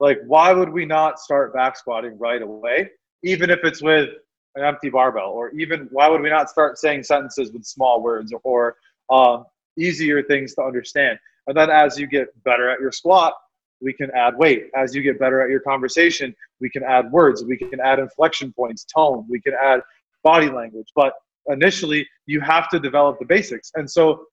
[0.00, 2.88] Like, why would we not start back squatting right away,
[3.24, 4.10] even if it's with
[4.54, 8.32] an empty barbell, or even why would we not start saying sentences with small words
[8.32, 8.76] or, or
[9.10, 9.44] um,
[9.78, 11.18] easier things to understand?
[11.46, 13.34] And then as you get better at your squat,
[13.80, 14.70] we can add weight.
[14.74, 18.52] As you get better at your conversation, we can add words, we can add inflection
[18.52, 19.80] points, tone, we can add
[20.24, 20.88] body language.
[20.94, 21.14] But
[21.46, 23.70] initially, you have to develop the basics.
[23.74, 24.24] And so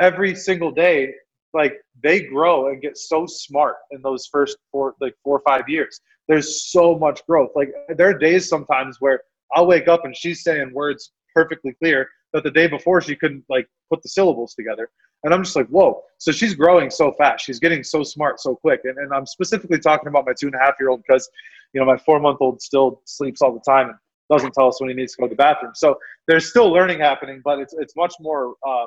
[0.00, 1.12] every single day,
[1.54, 5.68] like they grow and get so smart in those first four, like four or five
[5.68, 6.00] years.
[6.26, 7.50] There's so much growth.
[7.56, 9.20] Like there are days sometimes where
[9.54, 13.44] I'll wake up and she's saying words perfectly clear that the day before she couldn't
[13.48, 14.90] like put the syllables together.
[15.24, 16.02] And I'm just like, whoa.
[16.18, 17.44] So she's growing so fast.
[17.44, 18.82] She's getting so smart so quick.
[18.84, 21.28] And, and I'm specifically talking about my two and a half year old because,
[21.72, 23.98] you know, my four month old still sleeps all the time and
[24.30, 25.72] doesn't tell us when he needs to go to the bathroom.
[25.74, 28.86] So there's still learning happening, but it's, it's much more uh,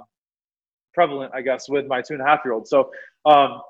[0.93, 2.67] prevalent, I guess, with my two and a half year old.
[2.67, 2.91] So,
[3.25, 3.61] um,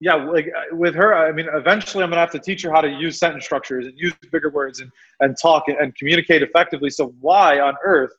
[0.00, 2.80] yeah, like uh, with her, I mean, eventually I'm gonna have to teach her how
[2.80, 6.90] to use sentence structures and use bigger words and, and talk and, and communicate effectively.
[6.90, 8.12] So why on earth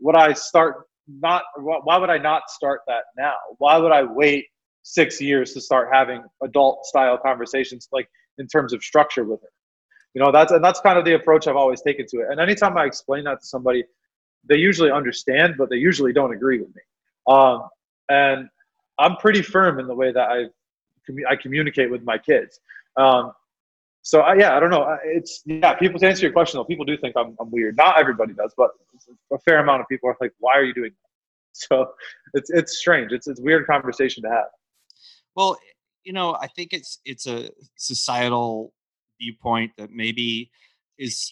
[0.00, 3.34] would I start not why would I not start that now?
[3.58, 4.46] Why would I wait
[4.82, 8.08] six years to start having adult style conversations like
[8.38, 9.48] in terms of structure with her?
[10.14, 12.26] You know, that's and that's kind of the approach I've always taken to it.
[12.30, 13.84] And anytime I explain that to somebody,
[14.48, 16.82] they usually understand, but they usually don't agree with me.
[17.26, 17.68] Um,
[18.08, 18.48] and
[18.98, 20.44] I'm pretty firm in the way that I
[21.28, 22.60] I communicate with my kids.
[22.96, 23.32] Um,
[24.08, 24.96] so uh, yeah, I don't know.
[25.04, 25.74] It's yeah.
[25.74, 27.76] People to answer your question though, people do think I'm, I'm weird.
[27.76, 28.70] Not everybody does, but
[29.30, 30.96] a fair amount of people are like, "Why are you doing that?"
[31.52, 31.90] So
[32.32, 33.12] it's it's strange.
[33.12, 34.46] It's it's weird conversation to have.
[35.34, 35.58] Well,
[36.04, 38.72] you know, I think it's it's a societal
[39.20, 40.50] viewpoint that maybe
[40.96, 41.30] is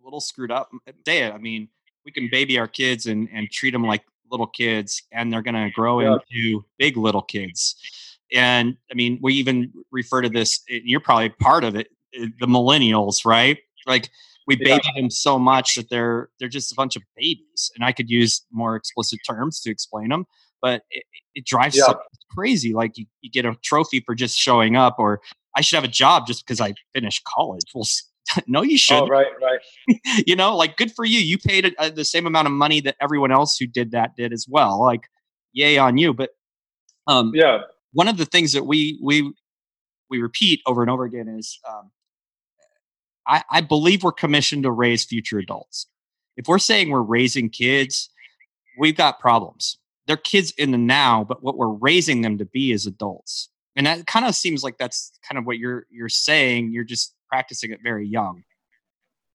[0.00, 0.72] a little screwed up.
[1.04, 1.68] Day I mean,
[2.04, 5.54] we can baby our kids and and treat them like little kids, and they're going
[5.54, 6.16] to grow yeah.
[6.32, 7.76] into big little kids
[8.32, 12.26] and I mean, we even refer to this, and you're probably part of it, eh,
[12.40, 13.58] the millennials, right?
[13.86, 14.10] Like
[14.46, 14.92] we baby yeah.
[14.96, 17.70] them so much that they're they're just a bunch of babies.
[17.74, 20.26] And I could use more explicit terms to explain them,
[20.60, 21.94] but it, it drives yeah.
[22.34, 22.72] crazy.
[22.72, 25.20] Like you, you get a trophy for just showing up, or
[25.56, 27.64] I should have a job just because I finished college.
[27.74, 27.86] Well,
[28.46, 29.02] no, you should.
[29.02, 30.00] Oh, right, right.
[30.26, 31.18] you know, like good for you.
[31.18, 34.32] You paid uh, the same amount of money that everyone else who did that did
[34.32, 34.80] as well.
[34.80, 35.08] Like,
[35.52, 36.14] yay on you.
[36.14, 36.30] But
[37.06, 37.62] um, yeah,
[37.98, 39.34] one of the things that we we
[40.08, 41.90] we repeat over and over again is um,
[43.26, 45.88] I, I believe we're commissioned to raise future adults.
[46.36, 48.08] If we're saying we're raising kids,
[48.78, 49.78] we've got problems.
[50.06, 53.50] They're kids in the now, but what we're raising them to be is adults.
[53.74, 56.70] And that kind of seems like that's kind of what you're you're saying.
[56.70, 58.44] You're just practicing it very young.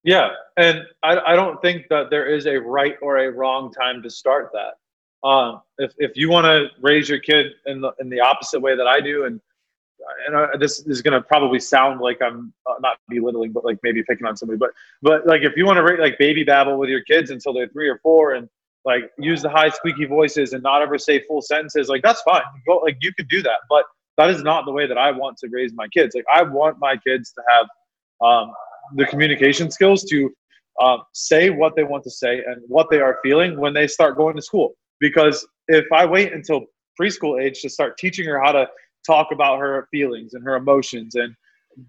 [0.06, 4.02] Yeah, and I, I don't think that there is a right or a wrong time
[4.04, 4.76] to start that.
[5.24, 8.76] Um, if, if you want to raise your kid in the, in the opposite way
[8.76, 9.40] that I do, and
[10.28, 13.80] and uh, this is going to probably sound like I'm uh, not belittling, but like
[13.84, 16.78] maybe picking on somebody, but but like if you want to rate like baby babble
[16.78, 18.50] with your kids until they're three or four, and
[18.86, 22.42] like use the high squeaky voices and not ever say full sentences, like that's fine.
[22.68, 23.86] Go like you could do that, but
[24.18, 26.16] that is not the way that I want to raise my kids.
[26.16, 27.68] Like I want my kids to have
[28.28, 28.52] um,
[28.96, 30.30] the communication skills to
[30.82, 34.18] uh, say what they want to say and what they are feeling when they start
[34.18, 36.66] going to school because if I wait until
[37.00, 38.68] preschool age to start teaching her how to
[39.06, 41.36] talk about her feelings and her emotions and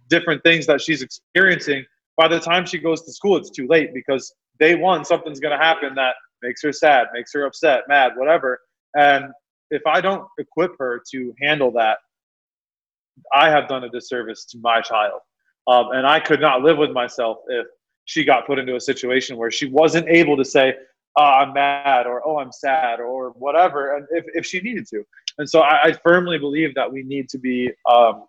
[0.09, 1.85] different things that she's experiencing,
[2.17, 5.57] by the time she goes to school, it's too late because day one, something's going
[5.57, 8.61] to happen that makes her sad, makes her upset, mad, whatever.
[8.97, 9.27] And
[9.71, 11.99] if I don't equip her to handle that,
[13.33, 15.21] I have done a disservice to my child.
[15.67, 17.67] Um, and I could not live with myself if
[18.05, 20.75] she got put into a situation where she wasn't able to say,
[21.17, 25.05] oh, I'm mad or oh, I'm sad or whatever, and if, if she needed to.
[25.39, 28.25] And so I, I firmly believe that we need to be um,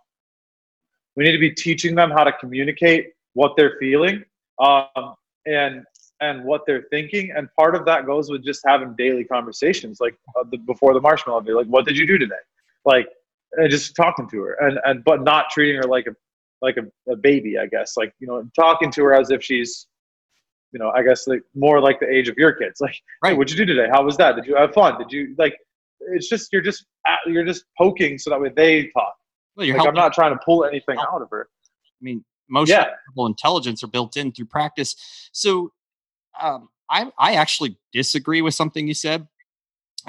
[1.16, 4.24] we need to be teaching them how to communicate what they're feeling
[4.60, 5.84] um, and
[6.22, 7.32] and what they're thinking.
[7.36, 11.02] And part of that goes with just having daily conversations, like uh, the, before the
[11.02, 12.36] marshmallow day, like what did you do today,
[12.86, 13.08] like
[13.54, 16.16] and just talking to her and and but not treating her like a
[16.62, 17.96] like a, a baby, I guess.
[17.98, 19.88] Like you know, talking to her as if she's
[20.76, 22.82] you know, I guess like more like the age of your kids.
[22.82, 23.30] Like, right.
[23.30, 23.88] Hey, what'd you do today?
[23.90, 24.36] How was that?
[24.36, 24.98] Did you have fun?
[25.00, 25.58] Did you like?
[26.12, 26.86] It's just you're just
[27.26, 29.16] you're just poking so that way they talk.
[29.56, 31.48] Well, you're like, I'm not trying to pull anything out of her.
[31.82, 33.26] I mean, emotional yeah.
[33.26, 34.98] intelligence are built in through practice.
[35.32, 35.72] So,
[36.42, 39.30] um, I I actually disagree with something you said.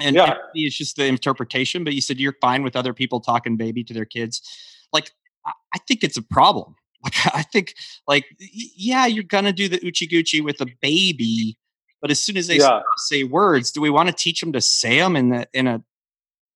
[0.01, 0.35] And yeah.
[0.53, 3.93] it's just the interpretation, but you said you're fine with other people talking baby to
[3.93, 4.41] their kids.
[4.93, 5.09] Like,
[5.45, 6.75] I think it's a problem.
[7.03, 7.73] Like, I think,
[8.07, 11.57] like, yeah, you're gonna do the uchi gucci with a baby,
[12.01, 12.81] but as soon as they yeah.
[12.97, 15.83] say words, do we want to teach them to say them in the in a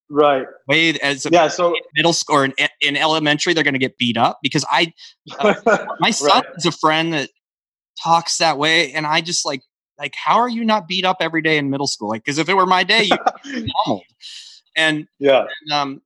[0.09, 0.45] right.
[0.67, 3.97] way as a, yeah so middle school or in, in elementary they're going to get
[3.97, 4.39] beat up?
[4.43, 4.93] Because i
[5.39, 5.55] uh,
[5.99, 6.45] my son right.
[6.57, 7.29] is a friend that
[8.01, 9.61] talks that way and i just like
[10.01, 12.09] like how are you not beat up every day in middle school?
[12.09, 13.09] Like because if it were my day
[13.45, 14.01] you
[14.75, 15.45] and yeah.
[15.63, 16.01] and, um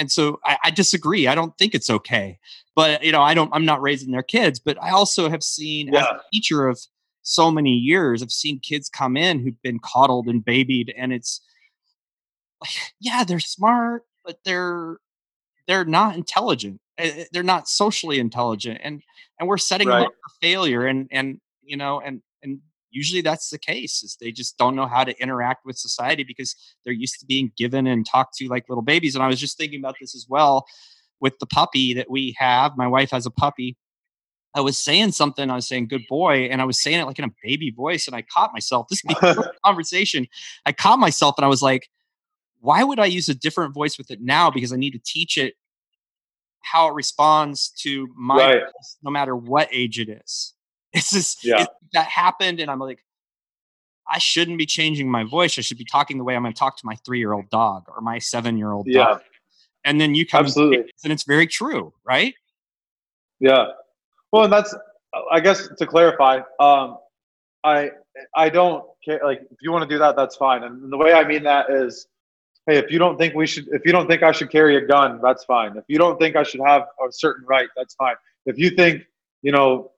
[0.00, 2.38] and so I, I disagree i don't think it's okay
[2.74, 5.92] but you know i don't i'm not raising their kids but i also have seen
[5.92, 6.00] yeah.
[6.00, 6.80] as a teacher of
[7.22, 11.40] so many years i've seen kids come in who've been coddled and babied and it's
[13.00, 14.96] yeah, they're smart, but they're
[15.66, 16.80] they're not intelligent.
[16.98, 19.02] Eh, eh, they're not socially intelligent, and
[19.38, 20.00] and we're setting right.
[20.00, 20.86] them up for failure.
[20.86, 22.22] And and you know, and and
[22.90, 26.54] usually that's the case is they just don't know how to interact with society because
[26.84, 29.14] they're used to being given and talked to like little babies.
[29.14, 30.66] And I was just thinking about this as well
[31.20, 32.76] with the puppy that we have.
[32.76, 33.76] My wife has a puppy.
[34.54, 35.48] I was saying something.
[35.48, 38.08] I was saying "good boy," and I was saying it like in a baby voice,
[38.08, 38.88] and I caught myself.
[38.88, 39.02] This
[39.64, 40.26] conversation,
[40.66, 41.88] I caught myself, and I was like,
[42.60, 44.50] why would I use a different voice with it now?
[44.50, 45.54] Because I need to teach it
[46.62, 48.60] how it responds to my right.
[48.60, 50.54] voice, no matter what age it is.
[50.94, 51.62] It's just yeah.
[51.62, 53.04] it, that happened, and I'm like,
[54.10, 55.56] I shouldn't be changing my voice.
[55.56, 57.48] I should be talking the way I'm going to talk to my three year old
[57.48, 59.04] dog or my seven year old yeah.
[59.04, 59.20] dog.
[59.84, 62.34] And then you come absolutely, and it's very true, right?
[63.38, 63.66] Yeah.
[64.32, 64.74] Well, and that's
[65.30, 66.98] I guess to clarify, um,
[67.64, 67.90] I
[68.36, 69.20] I don't care.
[69.24, 70.64] Like, if you want to do that, that's fine.
[70.64, 72.06] And the way I mean that is,
[72.66, 74.86] hey, if you don't think we should, if you don't think I should carry a
[74.86, 75.76] gun, that's fine.
[75.76, 78.16] If you don't think I should have a certain right, that's fine.
[78.46, 79.02] If you think,
[79.42, 79.92] you know,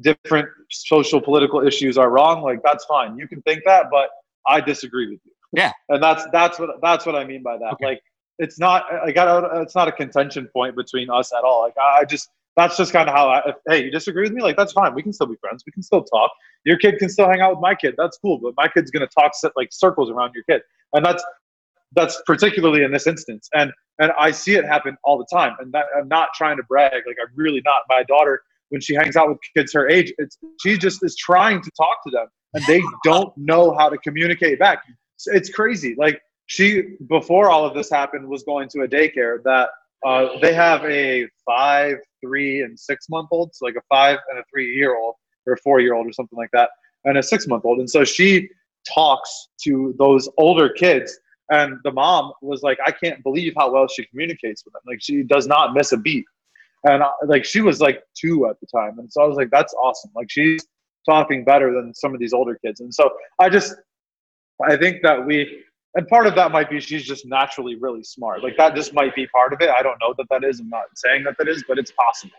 [0.00, 3.16] different social political issues are wrong, like that's fine.
[3.16, 4.10] You can think that, but
[4.46, 5.32] I disagree with you.
[5.52, 7.72] Yeah, and that's that's what that's what I mean by that.
[7.74, 7.86] Okay.
[7.86, 8.02] Like,
[8.38, 11.62] it's not I got it's not a contention point between us at all.
[11.62, 13.42] Like, I just that's just kind of how I.
[13.46, 14.42] If, hey, you disagree with me?
[14.42, 14.94] Like, that's fine.
[14.94, 15.64] We can still be friends.
[15.66, 16.30] We can still talk.
[16.64, 17.94] Your kid can still hang out with my kid.
[17.96, 18.38] That's cool.
[18.38, 20.62] But my kid's gonna talk like circles around your kid,
[20.92, 21.24] and that's
[21.94, 25.72] that's particularly in this instance and and i see it happen all the time and
[25.72, 29.16] that, i'm not trying to brag like i'm really not my daughter when she hangs
[29.16, 32.64] out with kids her age it's she just is trying to talk to them and
[32.66, 34.82] they don't know how to communicate back
[35.26, 39.68] it's crazy like she before all of this happened was going to a daycare that
[40.06, 44.38] uh, they have a five three and six month old so like a five and
[44.38, 45.14] a three year old
[45.46, 46.70] or a four year old or something like that
[47.04, 48.48] and a six month old and so she
[48.88, 51.18] talks to those older kids
[51.50, 54.82] and the mom was like, I can't believe how well she communicates with them.
[54.86, 56.24] Like she does not miss a beat.
[56.84, 58.98] And I, like she was like two at the time.
[58.98, 60.10] And so I was like, that's awesome.
[60.14, 60.66] Like she's
[61.08, 62.80] talking better than some of these older kids.
[62.80, 63.74] And so I just,
[64.66, 65.64] I think that we,
[65.94, 68.42] and part of that might be she's just naturally really smart.
[68.42, 69.70] Like that just might be part of it.
[69.70, 70.60] I don't know that that is.
[70.60, 72.36] I'm not saying that that is, but it's possible.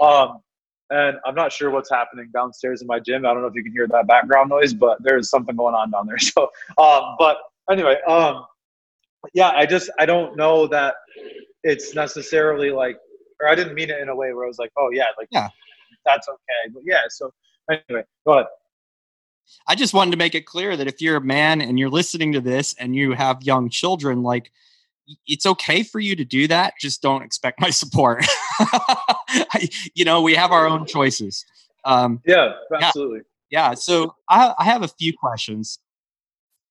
[0.00, 0.40] Um,
[0.90, 3.24] and I'm not sure what's happening downstairs in my gym.
[3.24, 5.90] I don't know if you can hear that background noise, but there's something going on
[5.90, 6.18] down there.
[6.20, 7.38] So, um, but
[7.70, 8.44] anyway, um,
[9.34, 10.94] yeah, I just I don't know that
[11.64, 12.98] it's necessarily like,
[13.42, 15.28] or I didn't mean it in a way where I was like, oh yeah, like
[15.30, 15.48] yeah,
[16.06, 16.72] that's okay.
[16.72, 17.32] But yeah, so
[17.70, 18.46] anyway, go ahead.
[19.66, 22.32] I just wanted to make it clear that if you're a man and you're listening
[22.32, 24.52] to this and you have young children, like
[25.26, 26.74] it's okay for you to do that.
[26.80, 28.24] Just don't expect my support.
[28.60, 31.44] I, you know, we have our own choices.
[31.84, 33.22] Um, yeah, absolutely.
[33.50, 33.70] Yeah.
[33.70, 33.74] yeah.
[33.74, 35.80] So I, I, have a few questions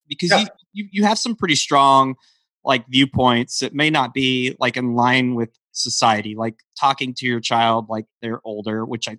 [0.07, 0.39] because yeah.
[0.39, 2.15] you, you, you have some pretty strong
[2.63, 7.39] like viewpoints it may not be like in line with society like talking to your
[7.39, 9.17] child like they're older which i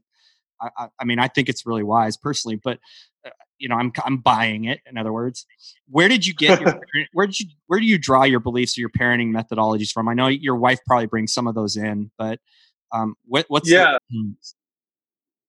[0.61, 2.79] i, I mean i think it's really wise personally but
[3.27, 5.47] uh, you know i'm i'm buying it in other words
[5.89, 6.81] where did you get your
[7.13, 10.15] where did you where do you draw your beliefs or your parenting methodologies from i
[10.15, 12.39] know your wife probably brings some of those in but
[12.93, 14.35] um what what's yeah the-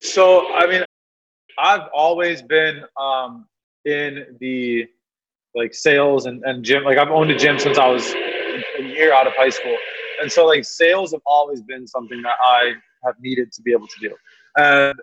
[0.01, 0.83] so i mean
[1.59, 3.45] i've always been um
[3.85, 4.87] in the
[5.55, 6.83] like sales and, and gym.
[6.83, 9.75] Like I've owned a gym since I was a year out of high school.
[10.23, 12.71] And so like sales have always been something that I
[13.03, 14.15] have needed to be able to do.
[14.57, 14.97] And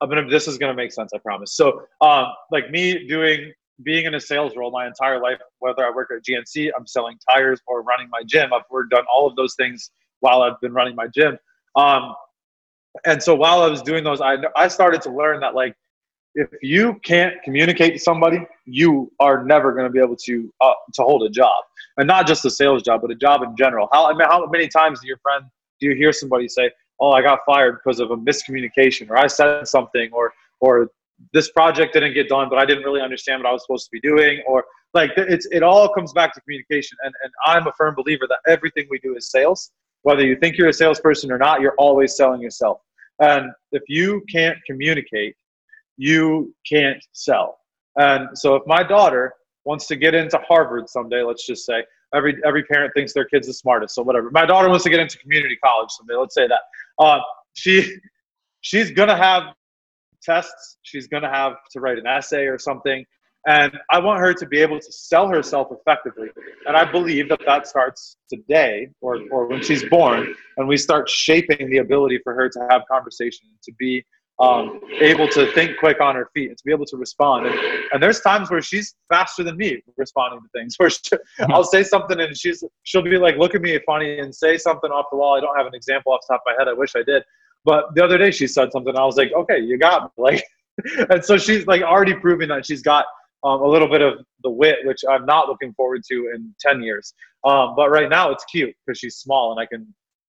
[0.00, 1.54] I'm gonna this is gonna make sense, I promise.
[1.54, 3.52] So um like me doing
[3.84, 7.16] being in a sales role my entire life, whether I work at GNC, I'm selling
[7.30, 8.52] tires or running my gym.
[8.52, 11.38] I've worked done all of those things while I've been running my gym.
[11.76, 12.12] Um
[13.06, 15.76] and so while I was doing those, I I started to learn that like
[16.34, 20.72] if you can't communicate to somebody, you are never going to be able to uh,
[20.94, 21.62] to hold a job,
[21.96, 23.88] and not just a sales job, but a job in general.
[23.92, 25.44] How I mean, how many times do your friend
[25.80, 26.70] do you hear somebody say,
[27.00, 30.90] "Oh, I got fired because of a miscommunication," or "I said something," or or
[31.32, 33.90] this project didn't get done, but I didn't really understand what I was supposed to
[33.92, 36.96] be doing, or like it's it all comes back to communication.
[37.04, 39.70] And and I'm a firm believer that everything we do is sales.
[40.02, 42.80] Whether you think you're a salesperson or not, you're always selling yourself.
[43.20, 45.34] And if you can't communicate,
[45.96, 47.58] you can't sell.
[47.96, 49.32] And so if my daughter
[49.64, 51.84] wants to get into Harvard someday, let's just say
[52.14, 54.30] every every parent thinks their kid's the smartest, so whatever.
[54.30, 56.14] My daughter wants to get into community college someday.
[56.14, 56.60] Let's say that.
[56.98, 57.20] Uh,
[57.54, 57.96] she
[58.60, 59.54] she's gonna have
[60.22, 60.78] tests.
[60.82, 63.04] She's gonna have to write an essay or something.
[63.46, 66.28] And I want her to be able to sell herself effectively.
[66.66, 71.10] And I believe that that starts today or, or when she's born, and we start
[71.10, 74.02] shaping the ability for her to have conversation, to be
[74.40, 77.46] um, able to think quick on her feet, and to be able to respond.
[77.46, 77.58] And,
[77.92, 80.74] and there's times where she's faster than me responding to things.
[80.78, 80.98] Where she,
[81.50, 84.90] I'll say something and she's she'll be like, "Look at me funny," and say something
[84.90, 85.36] off the wall.
[85.36, 86.68] I don't have an example off the top of my head.
[86.68, 87.22] I wish I did.
[87.64, 88.96] But the other day she said something.
[88.96, 90.44] I was like, "Okay, you got me." Like,
[91.08, 93.06] and so she's like already proving that she's got
[93.44, 96.82] um, a little bit of the wit, which I'm not looking forward to in 10
[96.82, 97.14] years.
[97.44, 99.86] Um, but right now it's cute because she's small and I can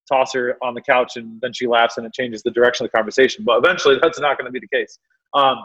[0.07, 2.91] toss her on the couch and then she laughs and it changes the direction of
[2.91, 3.43] the conversation.
[3.43, 4.99] But eventually that's not going to be the case.
[5.33, 5.57] Um,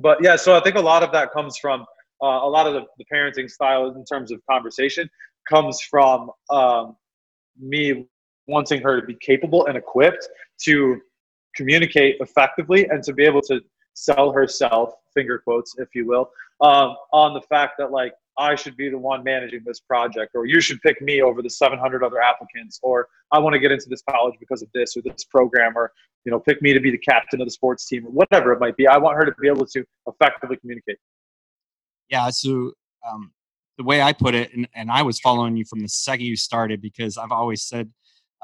[0.00, 1.84] but yeah, so I think a lot of that comes from
[2.22, 5.08] uh, a lot of the, the, parenting style in terms of conversation
[5.48, 6.96] comes from um,
[7.58, 8.06] me
[8.46, 10.26] wanting her to be capable and equipped
[10.64, 10.98] to
[11.54, 13.60] communicate effectively and to be able to
[13.94, 16.30] sell herself, finger quotes, if you will,
[16.60, 20.46] um, on the fact that like I should be the one managing this project, or
[20.46, 23.86] you should pick me over the 700 other applicants, or I want to get into
[23.88, 25.92] this college because of this or this program, or
[26.24, 28.60] you know, pick me to be the captain of the sports team, or whatever it
[28.60, 28.86] might be.
[28.86, 30.98] I want her to be able to effectively communicate.
[32.08, 32.30] Yeah.
[32.30, 32.72] So
[33.08, 33.32] um,
[33.78, 36.36] the way I put it, and, and I was following you from the second you
[36.36, 37.90] started because I've always said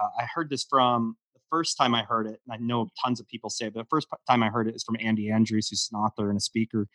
[0.00, 3.20] uh, I heard this from the first time I heard it, and I know tons
[3.20, 5.68] of people say it, but the first time I heard it is from Andy Andrews,
[5.68, 6.88] who's an author and a speaker.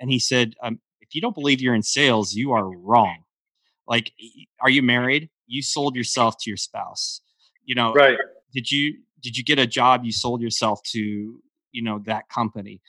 [0.00, 0.80] And he said, um,
[1.14, 3.18] you don't believe you're in sales, you are wrong.
[3.86, 4.12] Like,
[4.60, 5.30] are you married?
[5.46, 7.20] You sold yourself to your spouse.
[7.64, 8.18] You know, right.
[8.52, 10.04] Did you did you get a job?
[10.04, 11.40] You sold yourself to,
[11.72, 12.80] you know, that company.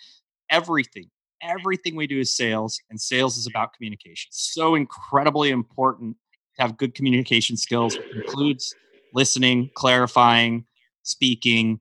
[0.50, 1.10] Everything,
[1.42, 4.30] everything we do is sales, and sales is about communication.
[4.32, 6.18] So incredibly important
[6.56, 8.76] to have good communication skills, which includes
[9.14, 10.66] listening, clarifying,
[11.04, 11.80] speaking,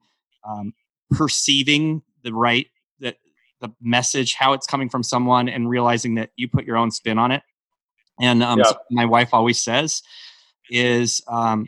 [0.49, 0.72] um,
[1.11, 2.68] perceiving the right
[3.65, 7.19] the message, how it's coming from someone, and realizing that you put your own spin
[7.19, 7.43] on it.
[8.21, 8.67] And um, yeah.
[8.67, 10.03] so my wife always says
[10.71, 11.67] is, um,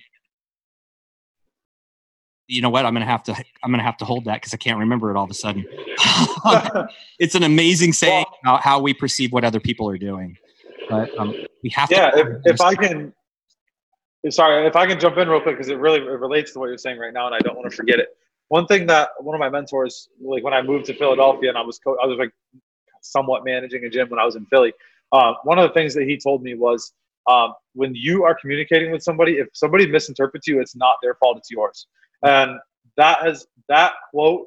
[2.46, 2.86] you know what?
[2.86, 3.34] I'm gonna have to.
[3.62, 5.66] I'm gonna have to hold that because I can't remember it all of a sudden.
[7.18, 10.36] it's an amazing saying well, about how we perceive what other people are doing,
[10.88, 11.34] but um,
[11.64, 12.18] we have yeah, to.
[12.18, 13.12] Yeah, if, if I can
[14.30, 16.66] sorry if i can jump in real quick because it really it relates to what
[16.66, 18.16] you're saying right now and i don't want to forget it
[18.48, 21.62] one thing that one of my mentors like when i moved to philadelphia and i
[21.62, 22.32] was co- i was like
[23.02, 24.72] somewhat managing a gym when i was in philly
[25.12, 26.92] uh, one of the things that he told me was
[27.30, 31.38] um, when you are communicating with somebody if somebody misinterprets you it's not their fault
[31.38, 31.86] it's yours
[32.24, 32.58] and
[32.96, 34.46] that has that quote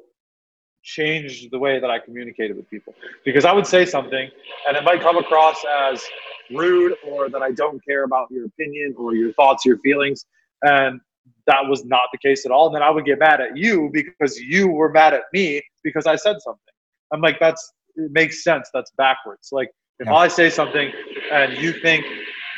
[0.82, 2.94] changed the way that i communicated with people
[3.24, 4.30] because i would say something
[4.68, 6.04] and it might come across as
[6.50, 10.26] rude or that I don't care about your opinion or your thoughts, your feelings.
[10.62, 11.00] And
[11.46, 12.66] that was not the case at all.
[12.66, 16.06] And then I would get mad at you because you were mad at me because
[16.06, 16.74] I said something.
[17.12, 18.70] I'm like, that's, it makes sense.
[18.72, 19.48] That's backwards.
[19.52, 20.14] Like, if yeah.
[20.14, 20.90] I say something
[21.32, 22.04] and you think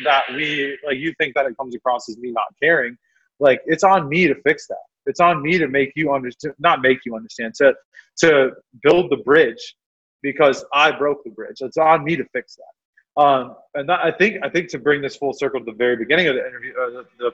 [0.04, 2.96] that we, like, you think that it comes across as me not caring,
[3.40, 4.76] like, it's on me to fix that.
[5.06, 7.74] It's on me to make you understand, not make you understand, to,
[8.18, 8.50] to
[8.82, 9.74] build the bridge
[10.22, 11.56] because I broke the bridge.
[11.60, 13.22] It's on me to fix that.
[13.22, 15.96] Um, and that, I think I think to bring this full circle to the very
[15.96, 17.30] beginning of the interview, uh, the, the,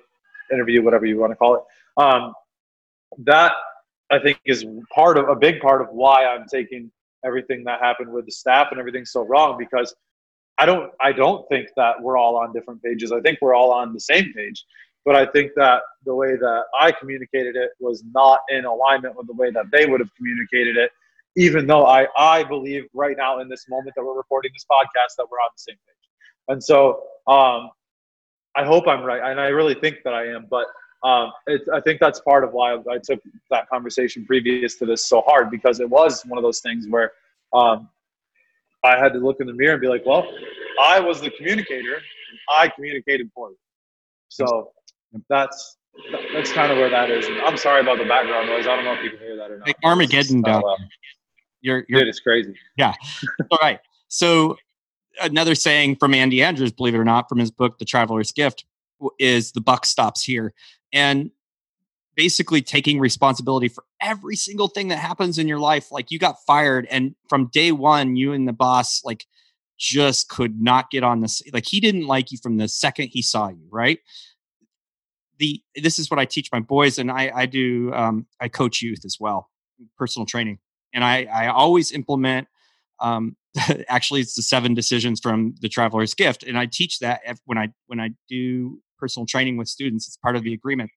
[0.52, 1.62] interview, whatever you want to call it,
[1.96, 2.32] um,
[3.18, 3.52] that
[4.10, 6.90] I think is part of a big part of why I'm taking
[7.24, 9.94] everything that happened with the staff and everything so wrong because
[10.56, 13.12] I don't I don't think that we're all on different pages.
[13.12, 14.64] I think we're all on the same page.
[15.04, 19.26] But I think that the way that I communicated it was not in alignment with
[19.26, 20.90] the way that they would have communicated it
[21.38, 25.14] even though I, I believe right now in this moment that we're recording this podcast
[25.18, 26.08] that we're on the same page.
[26.48, 27.70] And so um,
[28.58, 29.22] I hope I'm right.
[29.30, 30.46] And I really think that I am.
[30.50, 30.66] But
[31.04, 35.06] um, it, I think that's part of why I took that conversation previous to this
[35.06, 37.12] so hard because it was one of those things where
[37.52, 37.88] um,
[38.84, 40.26] I had to look in the mirror and be like, well,
[40.82, 41.94] I was the communicator.
[41.94, 43.56] And I communicated for you.
[44.28, 44.72] So
[45.28, 45.76] that's
[46.32, 47.26] that's kind of where that is.
[47.26, 48.66] And I'm sorry about the background noise.
[48.66, 49.68] I don't know if you can hear that or not.
[49.68, 50.64] Like Armageddon down.
[50.64, 50.74] Uh,
[51.60, 52.54] you're, you're, Dude, it's crazy.
[52.76, 52.94] Yeah.
[53.50, 53.80] All right.
[54.08, 54.56] So
[55.20, 58.64] another saying from Andy Andrews, believe it or not, from his book, The Traveler's Gift,
[59.18, 60.54] is the buck stops here.
[60.92, 61.30] And
[62.18, 65.92] basically taking responsibility for every single thing that happens in your life.
[65.92, 69.24] Like you got fired, and from day one, you and the boss, like,
[69.78, 71.40] just could not get on this.
[71.52, 74.00] Like he didn't like you from the second he saw you, right?
[75.38, 78.82] The this is what I teach my boys, and I I do um, I coach
[78.82, 79.48] youth as well,
[79.96, 80.58] personal training,
[80.92, 82.48] and I I always implement
[82.98, 83.36] um,
[83.88, 87.68] actually it's the seven decisions from the traveler's gift and i teach that when i
[87.86, 90.90] when i do personal training with students it's part of the agreement.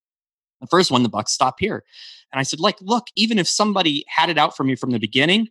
[0.60, 1.84] The first one the buck stop here.
[2.32, 5.00] And i said like look even if somebody had it out from you from the
[5.00, 5.48] beginning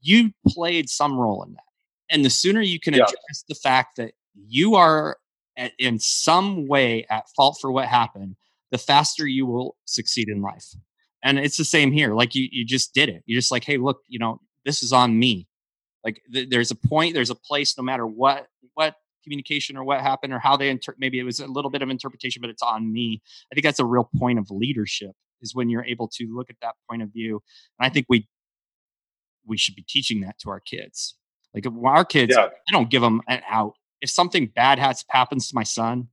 [0.00, 1.64] you played some role in that.
[2.10, 3.04] And the sooner you can yeah.
[3.04, 5.16] address the fact that you are
[5.56, 8.36] at, in some way at fault for what happened
[8.70, 10.74] the faster you will succeed in life.
[11.22, 13.22] And it's the same here like you you just did it.
[13.26, 15.46] You're just like hey look you know this is on me
[16.04, 20.00] like th- there's a point there's a place no matter what what communication or what
[20.00, 22.62] happened or how they inter- maybe it was a little bit of interpretation but it's
[22.62, 23.22] on me.
[23.50, 26.56] I think that's a real point of leadership is when you're able to look at
[26.62, 27.42] that point of view
[27.78, 28.28] and i think we
[29.46, 31.16] we should be teaching that to our kids.
[31.54, 32.46] Like our kids yeah.
[32.46, 33.74] i don't give them an out.
[34.00, 36.08] If something bad has happens to my son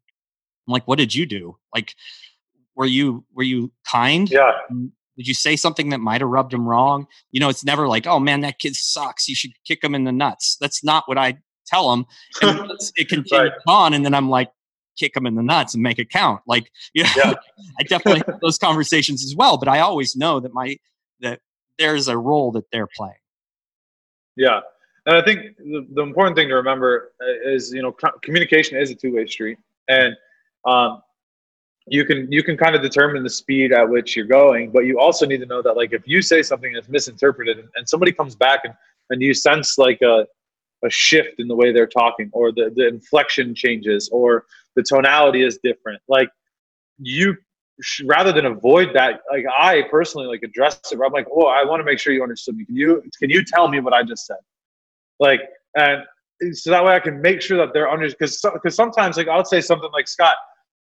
[0.68, 1.58] i'm like what did you do?
[1.76, 1.96] Like
[2.76, 4.30] were you were you kind?
[4.32, 4.92] Yeah mm.
[5.22, 7.06] Did you say something that might have rubbed him wrong?
[7.32, 9.30] You know, it's never like, oh man, that kid sucks.
[9.30, 10.58] You should kick him in the nuts.
[10.60, 12.08] That's not what I tell him.
[12.42, 13.52] And it continues right.
[13.68, 13.94] on.
[13.94, 14.50] And then I'm like,
[14.98, 16.42] kick him in the nuts and make it count.
[16.48, 17.34] Like, you know, yeah.
[17.80, 19.58] I definitely have those conversations as well.
[19.60, 20.78] But I always know that my,
[21.20, 21.40] that
[21.78, 23.14] there's a role that they're playing.
[24.36, 24.62] Yeah.
[25.06, 28.90] And I think the, the important thing to remember uh, is, you know, communication is
[28.90, 29.60] a two way street.
[29.88, 30.16] And
[30.66, 31.04] um,
[31.92, 34.98] you can you can kind of determine the speed at which you're going but you
[34.98, 38.14] also need to know that like if you say something that's misinterpreted and, and somebody
[38.14, 38.74] comes back and,
[39.10, 40.26] and you sense like a,
[40.86, 44.46] a shift in the way they're talking or the, the inflection changes or
[44.78, 46.30] the tonality is different like
[46.98, 47.36] you
[48.06, 51.82] rather than avoid that like i personally like address it i'm like oh i want
[51.82, 52.64] to make sure you understood me.
[52.64, 54.38] Can you can you tell me what i just said?
[55.20, 55.42] Like
[55.76, 56.04] and
[56.54, 59.46] so that way i can make sure that they're under because because sometimes like i'll
[59.46, 60.36] say something like scott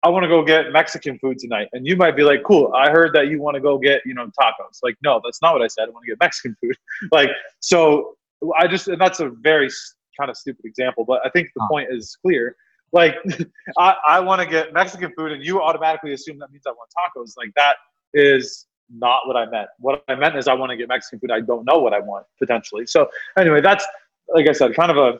[0.03, 1.69] I want to go get Mexican food tonight.
[1.73, 4.13] And you might be like, cool, I heard that you want to go get, you
[4.13, 4.79] know, tacos.
[4.83, 5.87] Like, no, that's not what I said.
[5.87, 6.75] I want to get Mexican food.
[7.11, 7.29] like,
[7.59, 8.15] so
[8.59, 9.69] I just, and that's a very
[10.17, 11.67] kind of stupid example, but I think the oh.
[11.69, 12.55] point is clear.
[12.91, 13.15] Like,
[13.77, 16.89] I, I want to get Mexican food and you automatically assume that means I want
[16.97, 17.35] tacos.
[17.35, 17.77] Like, that
[18.13, 19.67] is not what I meant.
[19.79, 21.31] What I meant is I want to get Mexican food.
[21.31, 22.85] I don't know what I want potentially.
[22.85, 23.85] So, anyway, that's,
[24.33, 25.19] like I said, kind of a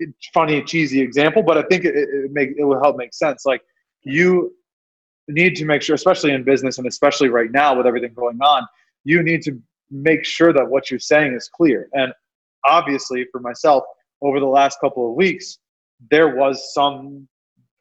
[0.00, 3.44] eh, funny, cheesy example, but I think it, it, make, it will help make sense.
[3.44, 3.62] Like,
[4.06, 4.54] you
[5.28, 8.66] need to make sure, especially in business and especially right now with everything going on,
[9.04, 11.88] you need to make sure that what you're saying is clear.
[11.92, 12.12] And
[12.64, 13.84] obviously, for myself,
[14.22, 15.58] over the last couple of weeks,
[16.10, 17.28] there was some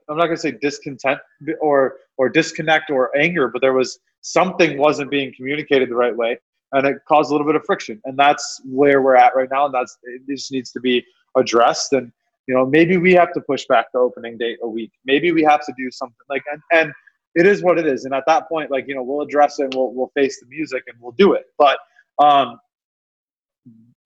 [0.08, 1.20] I'm not going to say discontent
[1.60, 6.40] or or disconnect or anger, but there was something wasn't being communicated the right way,
[6.72, 8.02] and it caused a little bit of friction.
[8.06, 11.04] And that's where we're at right now, and that's it just needs to be
[11.36, 11.94] addressed.
[11.94, 12.12] And
[12.48, 14.92] you know maybe we have to push back the opening date a week.
[15.06, 16.94] Maybe we have to do something like and, and
[17.36, 18.06] it is what it is.
[18.06, 20.48] And at that point like you know we'll address it and we'll, we'll face the
[20.48, 21.46] music and we'll do it.
[21.58, 21.78] But
[22.24, 22.60] um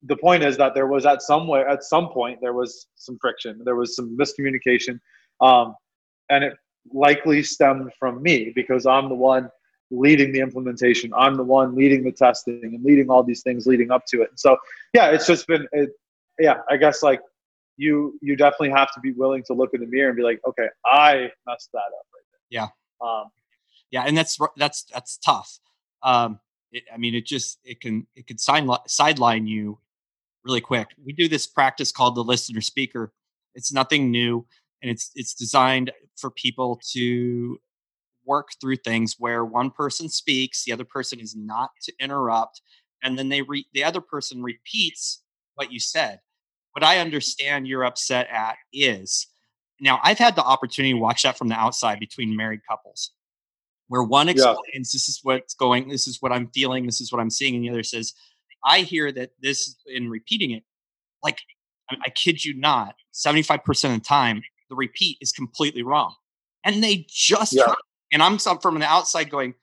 [0.04, 3.62] the point is that there was at somewhere at some point there was some friction.
[3.64, 5.00] There was some miscommunication
[5.42, 5.76] um
[6.30, 6.54] and it
[6.94, 9.50] likely stemmed from me because i'm the one
[9.92, 11.12] leading the implementation.
[11.18, 14.30] I'm the one leading the testing and leading all these things leading up to it.
[14.36, 14.56] So
[14.94, 15.90] yeah it's just been it
[16.40, 17.22] yeah i guess like
[17.80, 20.42] you you definitely have to be willing to look in the mirror and be like,
[20.46, 22.42] okay, I messed that up right there.
[22.50, 22.68] Yeah.
[23.02, 23.32] Um,
[23.90, 25.60] yeah, and that's that's that's tough.
[26.04, 26.40] Um,
[26.72, 29.80] it, I mean, it just it can it can sign, sideline you
[30.44, 30.90] really quick.
[31.04, 33.14] We do this practice called the listener speaker.
[33.56, 34.46] It's nothing new,
[34.82, 37.60] and it's it's designed for people to
[38.26, 42.62] work through things where one person speaks, the other person is not to interrupt,
[43.02, 45.24] and then they re- the other person repeats
[45.56, 46.20] what you said
[46.74, 49.28] what I understand you're upset at is
[49.80, 53.12] now I've had the opportunity to watch that from the outside between married couples
[53.90, 54.80] where one explains yeah.
[54.80, 57.64] this is what's going, this is what I'm feeling, this is what I'm seeing, and
[57.64, 58.14] the other says,
[58.64, 60.64] I hear that this in repeating it,
[61.24, 61.40] like
[61.90, 66.14] I, kid you not, 75% of the time, the repeat is completely wrong.
[66.64, 67.74] And they just yeah.
[68.12, 69.56] and I'm from the outside going,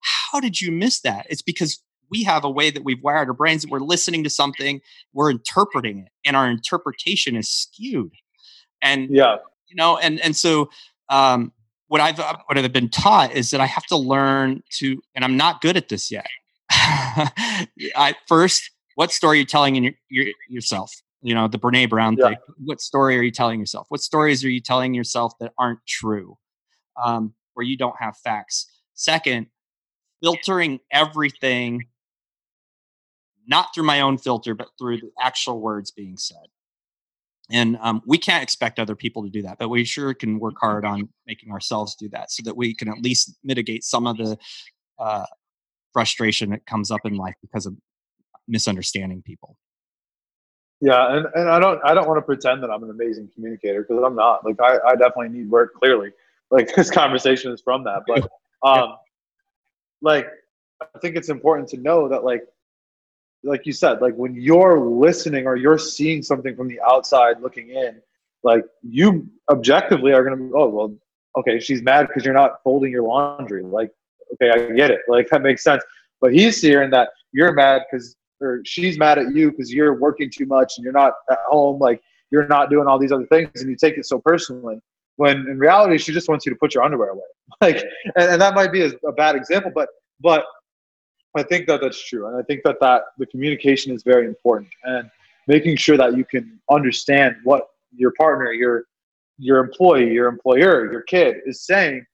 [0.00, 1.26] How did you miss that?
[1.28, 1.81] It's because
[2.12, 4.80] we have a way that we've wired our brains that we're listening to something,
[5.14, 8.12] we're interpreting it, and our interpretation is skewed.
[8.82, 9.38] And yeah,
[9.68, 10.68] you know, and and so
[11.08, 11.52] um,
[11.88, 15.24] what I've uh, what I've been taught is that I have to learn to, and
[15.24, 16.26] I'm not good at this yet.
[16.70, 20.92] I first, what story are you telling in your, your, yourself?
[21.22, 22.28] You know, the Brene Brown yeah.
[22.28, 22.36] thing.
[22.58, 23.86] What story are you telling yourself?
[23.88, 26.36] What stories are you telling yourself that aren't true,
[27.02, 28.68] um, where you don't have facts?
[28.94, 29.46] Second,
[30.22, 31.84] filtering everything,
[33.46, 36.46] not through my own filter, but through the actual words being said.
[37.50, 40.54] And um, we can't expect other people to do that but we sure can work
[40.60, 44.16] hard on making ourselves do that so that we can at least mitigate some of
[44.16, 44.38] the
[44.98, 45.26] uh,
[45.92, 47.74] frustration that comes up in life because of
[48.48, 49.56] misunderstanding people.
[50.80, 53.82] Yeah and, and i don't i don't want to pretend that i'm an amazing communicator
[53.82, 56.10] because i'm not like I, I definitely need work clearly
[56.50, 58.28] like this conversation is from that but
[58.68, 58.96] um
[60.00, 60.26] like
[60.80, 62.42] i think it's important to know that like
[63.44, 67.70] like you said, like when you're listening or you're seeing something from the outside looking
[67.70, 68.00] in,
[68.42, 70.94] like you objectively are going to, oh, well,
[71.38, 73.62] okay, she's mad because you're not folding your laundry.
[73.62, 73.90] Like,
[74.34, 75.00] okay, I get it.
[75.08, 75.82] Like that makes sense.
[76.20, 80.30] But he's hearing that you're mad because, or she's mad at you because you're working
[80.30, 81.80] too much and you're not at home.
[81.80, 84.78] Like you're not doing all these other things and you take it so personally.
[85.16, 87.22] When in reality, she just wants you to put your underwear away.
[87.60, 87.84] Like,
[88.16, 89.88] and, and that might be a, a bad example, but
[90.20, 90.44] but
[91.36, 94.68] I think that that's true, and I think that that the communication is very important,
[94.84, 95.10] and
[95.48, 98.84] making sure that you can understand what your partner, your
[99.38, 102.04] your employee, your employer, your kid is saying,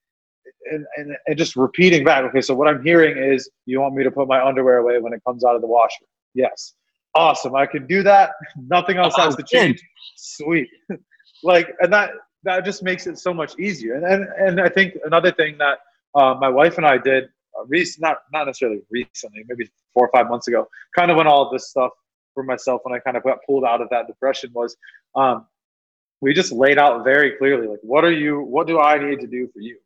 [0.71, 2.25] and, and, and just repeating back.
[2.25, 5.12] Okay, so what I'm hearing is you want me to put my underwear away when
[5.12, 6.05] it comes out of the washer.
[6.35, 6.75] Yes,
[7.14, 7.55] awesome.
[7.55, 8.31] I can do that.
[8.57, 9.83] Nothing else has to change.
[10.16, 10.69] Sweet.
[11.43, 12.11] like, and that
[12.45, 13.95] that just makes it so much easier.
[13.95, 15.79] And and, and I think another thing that
[16.14, 17.29] uh, my wife and I did
[17.67, 21.51] recent, not not necessarily recently, maybe four or five months ago, kind of when all
[21.51, 21.91] this stuff
[22.35, 24.77] for myself when I kind of got pulled out of that depression was,
[25.15, 25.47] um,
[26.21, 29.27] we just laid out very clearly like what are you, what do I need to
[29.27, 29.77] do for you,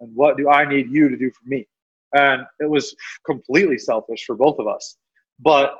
[0.00, 1.66] and what do I need you to do for me,
[2.14, 4.96] and it was completely selfish for both of us,
[5.38, 5.76] but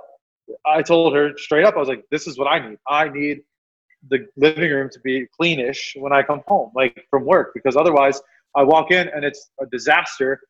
[0.67, 2.79] I told her straight up, I was like, this is what I need.
[2.89, 3.43] I need
[4.09, 8.21] the living room to be cleanish when I come home, like from work, because otherwise
[8.57, 10.41] I walk in and it's a disaster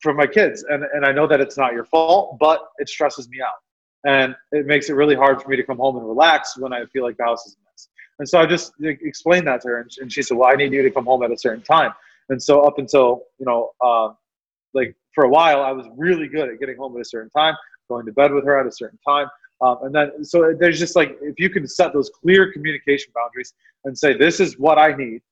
[0.00, 0.64] for my kids.
[0.68, 3.58] And, and I know that it's not your fault, but it stresses me out.
[4.04, 6.86] And it makes it really hard for me to come home and relax when I
[6.86, 7.88] feel like the house is a mess.
[8.18, 10.82] And so I just explained that to her, and she said, "Well, I need you
[10.82, 11.92] to come home at a certain time."
[12.28, 14.10] And so up until you know, uh,
[14.72, 17.54] like for a while, I was really good at getting home at a certain time,
[17.88, 19.28] going to bed with her at a certain time,
[19.60, 23.54] um, and then so there's just like if you can set those clear communication boundaries
[23.84, 25.22] and say, "This is what I need,"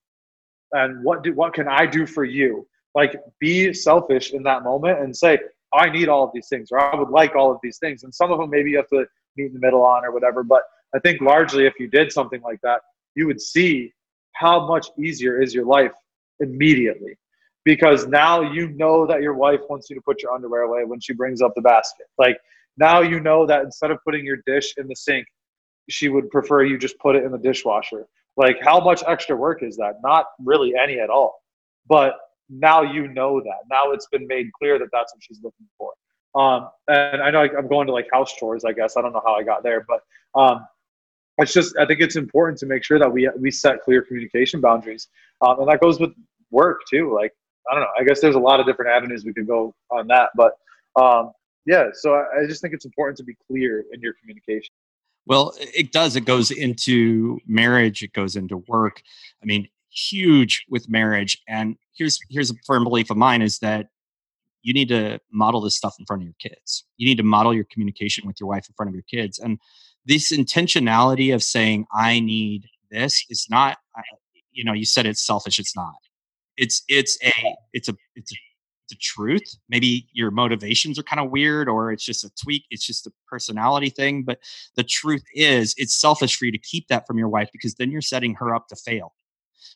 [0.73, 5.01] and what do what can I do for you, like be selfish in that moment
[5.01, 5.39] and say
[5.73, 8.05] i need all of these things or i would like all of these things.
[8.05, 10.43] And some of them maybe you have to meet in the middle on or whatever
[10.43, 10.63] but
[10.95, 12.81] i think largely if you did something like that
[13.15, 13.93] you would see
[14.35, 15.93] how much easier is your life
[16.41, 17.17] immediately.
[17.65, 21.01] Because now you know that your wife wants you to put your underwear away when
[21.01, 22.07] she brings up the basket.
[22.19, 22.39] Like
[22.77, 25.27] now you know that instead of putting your dish in the sink
[25.91, 28.07] she would prefer you just put it in the dishwasher.
[28.37, 29.95] Like how much extra work is that?
[30.03, 31.43] Not really any at all.
[31.87, 32.15] But
[32.49, 33.61] now you know that.
[33.71, 35.93] Now it's been made clear that that's what she's looking for.
[36.35, 38.97] Um, and I know I'm going to like house chores, I guess.
[38.97, 40.01] I don't know how I got there, but
[40.39, 40.67] um,
[41.39, 44.61] it's just I think it's important to make sure that we we set clear communication
[44.61, 45.09] boundaries,
[45.41, 46.11] um, and that goes with
[46.51, 47.15] work too.
[47.15, 47.33] Like
[47.71, 47.89] I don't know.
[47.99, 50.55] I guess there's a lot of different avenues we could go on that, but
[51.01, 51.33] um,
[51.67, 51.89] yeah.
[51.93, 54.73] So I, I just think it's important to be clear in your communication.
[55.27, 56.17] Well, it does.
[56.17, 58.03] It goes into marriage.
[58.03, 59.03] It goes into work.
[59.43, 61.41] I mean, huge with marriage.
[61.49, 63.87] And here's here's a firm belief of mine is that
[64.63, 66.85] you need to model this stuff in front of your kids.
[66.97, 69.39] You need to model your communication with your wife in front of your kids.
[69.39, 69.59] And
[70.07, 73.79] this intentionality of saying I need this is not
[74.55, 75.95] you know, you said it's selfish, it's not.
[76.57, 77.33] It's it's a
[77.73, 78.37] it's a it's a
[78.85, 79.57] it's a truth.
[79.69, 83.13] Maybe your motivations are kind of weird or it's just a tweak, it's just a
[83.27, 84.39] personality thing, but
[84.77, 87.91] the truth is it's selfish for you to keep that from your wife because then
[87.91, 89.15] you're setting her up to fail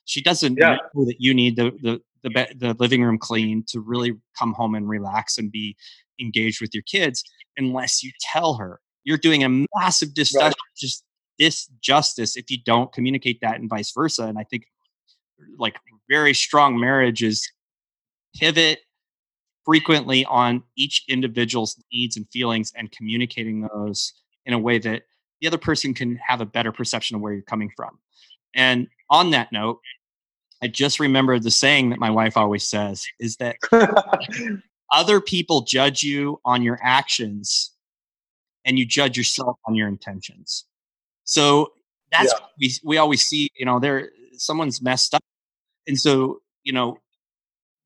[0.09, 0.78] she doesn't yeah.
[0.94, 4.74] know that you need the, the the the living room clean to really come home
[4.74, 5.76] and relax and be
[6.20, 7.22] engaged with your kids
[7.56, 10.52] unless you tell her you're doing a massive dis- right.
[10.76, 11.04] just
[11.40, 14.64] disjustice if you don't communicate that and vice versa and i think
[15.59, 15.76] like
[16.09, 17.48] very strong marriages
[18.34, 18.80] pivot
[19.64, 24.14] frequently on each individual's needs and feelings and communicating those
[24.46, 25.02] in a way that
[25.40, 27.98] the other person can have a better perception of where you're coming from
[28.56, 29.78] and on that note
[30.62, 33.56] I just remembered the saying that my wife always says is that
[34.92, 37.72] other people judge you on your actions
[38.64, 40.64] and you judge yourself on your intentions.
[41.24, 41.72] So
[42.11, 42.46] that's yeah.
[42.61, 45.22] we we always see, you know, there someone's messed up.
[45.86, 46.98] And so, you know,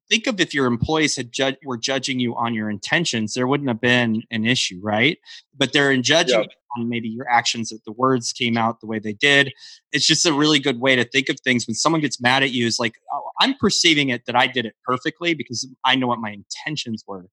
[0.09, 3.69] think of if your employees had ju- were judging you on your intentions, there wouldn't
[3.69, 5.19] have been an issue, right?
[5.57, 6.47] But they're in judging Yeah.
[6.77, 9.53] On maybe your actions that the words came out the way they did.
[9.93, 11.67] It's just a really good way to think of things.
[11.67, 14.67] When someone gets mad at you, is like oh, I'm perceiving it that I did
[14.67, 17.27] it perfectly because I know what my intentions were,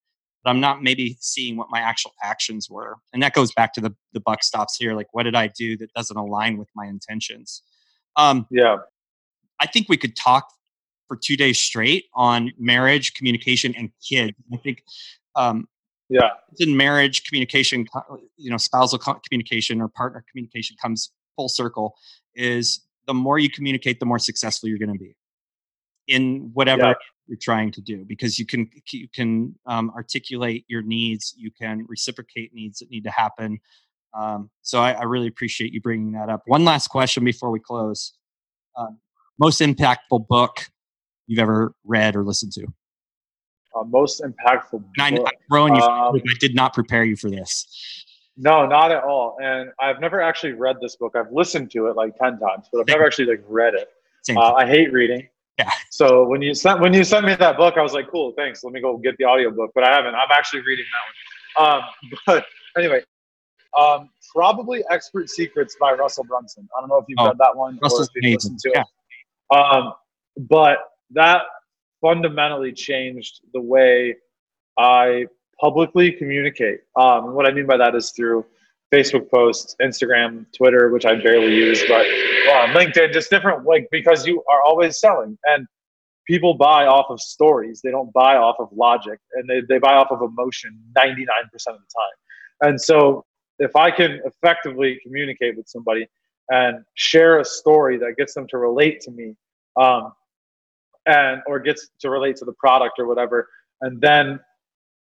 [0.43, 2.95] but I'm not maybe seeing what my actual actions were.
[3.13, 4.93] And that goes back to the the buck stops here.
[4.93, 7.63] Like, what did I do that doesn't align with my intentions?
[8.15, 8.77] Um, Yeah.
[9.61, 10.47] I think we could talk
[11.09, 14.33] for two days straight on marriage, communication, and kids.
[14.53, 14.83] I think
[15.35, 15.67] um,
[16.09, 16.29] Yeah.
[16.51, 17.85] It's in marriage, communication,
[18.37, 21.95] you know, spousal communication or partner communication comes full circle.
[22.35, 25.15] Is the more you communicate, the more successful you're going to be
[26.07, 26.93] in whatever Yeah.
[27.27, 31.85] you're trying to do, because you can you can um, articulate your needs, you can
[31.87, 33.59] reciprocate needs that need to happen.
[34.19, 36.41] Um, so I, I really appreciate you bringing that up.
[36.47, 38.13] One last question before we close
[38.75, 38.99] um,
[39.39, 40.69] most impactful book
[41.27, 42.67] you've ever read or listened to?
[43.75, 44.83] Uh, most impactful.
[44.99, 45.07] I.
[45.07, 45.17] I'm
[45.49, 45.81] throwing you.
[45.81, 48.05] Um, I did not prepare you for this.
[48.37, 49.37] No, not at all.
[49.43, 51.15] And I've never actually read this book.
[51.15, 53.89] I've listened to it like ten times, but I've never actually like read it.
[54.35, 55.27] Uh, I hate reading.
[55.57, 55.69] Yeah.
[55.91, 58.63] So when you sent when you sent me that book, I was like, cool, thanks.
[58.63, 59.71] Let me go get the audiobook.
[59.75, 60.15] But I haven't.
[60.15, 60.85] I'm actually reading
[61.57, 61.79] that one.
[61.79, 61.83] Um,
[62.25, 62.45] but
[62.77, 63.01] anyway,
[63.77, 66.67] um, probably Expert Secrets by Russell Brunson.
[66.77, 68.53] I don't know if you've Oh, read that one Russell's or if you've amazing.
[68.53, 69.57] listened to it.
[69.57, 69.93] Um,
[70.49, 70.79] but
[71.11, 71.41] that
[72.01, 74.15] fundamentally changed the way
[74.77, 75.25] I
[75.59, 76.81] publicly communicate.
[76.95, 78.45] Um, what I mean by that is through
[78.93, 84.25] Facebook posts, Instagram, Twitter, which I barely use, but uh, LinkedIn, just different, like because
[84.25, 85.67] you are always selling and
[86.25, 87.81] people buy off of stories.
[87.83, 91.59] They don't buy off of logic and they, they buy off of emotion 99% of
[91.65, 91.81] the time.
[92.61, 93.25] And so
[93.59, 96.07] if I can effectively communicate with somebody
[96.49, 99.35] and share a story that gets them to relate to me,
[99.75, 100.13] um,
[101.05, 103.47] and or gets to relate to the product or whatever,
[103.81, 104.39] and then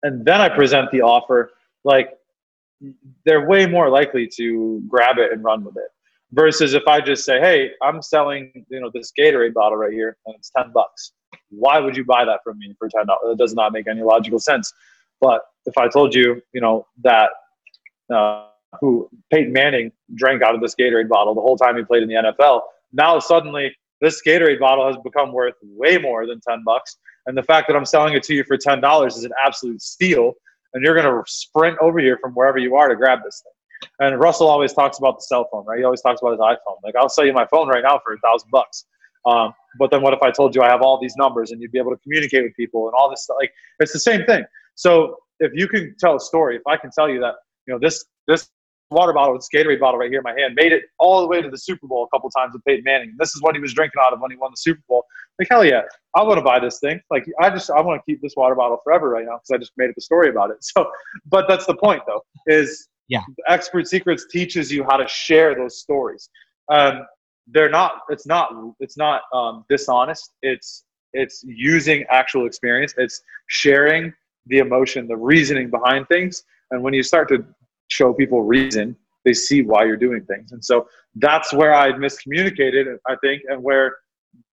[0.03, 1.51] and then I present the offer,
[1.85, 2.11] like
[3.25, 5.89] they're way more likely to grab it and run with it.
[6.33, 10.17] Versus if I just say, "Hey, I'm selling, you know, this Gatorade bottle right here,
[10.27, 11.13] and it's ten bucks.
[11.51, 13.33] Why would you buy that from me for ten dollars?
[13.33, 14.73] It does not make any logical sense."
[15.21, 17.31] But if I told you, you know, that
[18.13, 18.47] uh,
[18.81, 22.09] who Peyton Manning drank out of this Gatorade bottle the whole time he played in
[22.09, 22.63] the NFL,
[22.93, 26.97] now suddenly this Gatorade bottle has become worth way more than 10 bucks.
[27.27, 30.33] And the fact that I'm selling it to you for $10 is an absolute steal.
[30.75, 33.53] And you're going to sprint over here from wherever you are to grab this thing.
[34.01, 35.79] And Russell always talks about the cell phone, right?
[35.79, 36.77] He always talks about his iPhone.
[36.83, 38.85] Like, I'll sell you my phone right now for a thousand bucks.
[39.25, 41.71] Um, but then what if I told you I have all these numbers and you'd
[41.71, 43.37] be able to communicate with people and all this stuff?
[43.39, 44.45] Like, it's the same thing.
[44.75, 47.35] So if you can tell a story, if I can tell you that,
[47.67, 48.49] you know, this, this
[48.93, 51.43] water bottle, this Gatorade bottle right here in my hand, made it all the way
[51.43, 53.15] to the Super Bowl a couple times with Peyton Manning.
[53.19, 55.05] This is what he was drinking out of when he won the Super Bowl.
[55.39, 55.83] Like hell yeah,
[56.15, 57.01] I want to buy this thing.
[57.11, 59.59] Like I just I want to keep this water bottle forever right now because I
[59.59, 60.57] just made up a story about it.
[60.63, 60.91] So,
[61.27, 62.23] but that's the point though.
[62.47, 63.23] Is Yeah.
[63.49, 66.31] Expert Secrets teaches you how to share those stories.
[66.71, 67.07] Um,
[67.49, 68.01] they're not.
[68.09, 68.53] It's not.
[68.81, 70.33] It's not um, dishonest.
[70.43, 72.95] It's it's using actual experience.
[72.97, 74.13] It's sharing
[74.47, 76.43] the emotion, the reasoning behind things.
[76.71, 77.45] And when you start to
[77.93, 80.53] show people reason, they see why you're doing things.
[80.53, 83.97] And so that's where I miscommunicated, I think, and where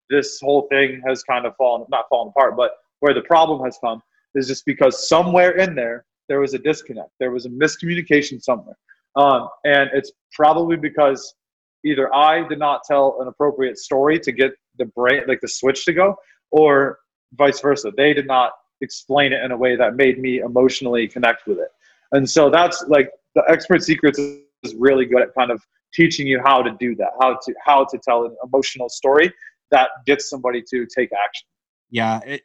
[0.10, 3.78] this whole thing has kind of fallen, not fallen apart, but where the problem has
[3.82, 4.02] come
[4.36, 7.10] is just because somewhere in there, there was a disconnect.
[7.20, 8.78] There was a miscommunication somewhere.
[9.16, 11.34] Um, and it's probably because
[11.84, 15.86] either I did not tell an appropriate story to get the brain, like the switch
[15.86, 16.16] to go,
[16.52, 17.00] or
[17.34, 17.92] vice versa.
[17.96, 21.70] They did not explain it in a way that made me emotionally connect with it.
[22.12, 23.10] And so that's like
[23.40, 25.62] the expert secrets is really good at kind of
[25.94, 29.34] teaching you how to do that, how to how to tell an emotional story
[29.72, 31.48] that gets somebody to take action.
[31.90, 32.42] Yeah, it,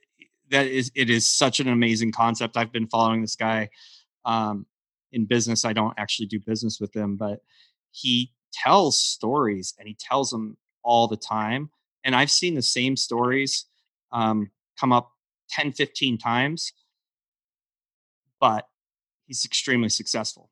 [0.51, 2.57] that is it is such an amazing concept.
[2.57, 3.70] I've been following this guy
[4.24, 4.66] um,
[5.12, 5.64] in business.
[5.64, 7.40] I don't actually do business with him, but
[7.90, 11.70] he tells stories and he tells them all the time.
[12.05, 13.66] And I've seen the same stories
[14.12, 15.12] um, come up
[15.51, 16.72] 10, 15 times,
[18.40, 18.68] but
[19.26, 20.51] he's extremely successful.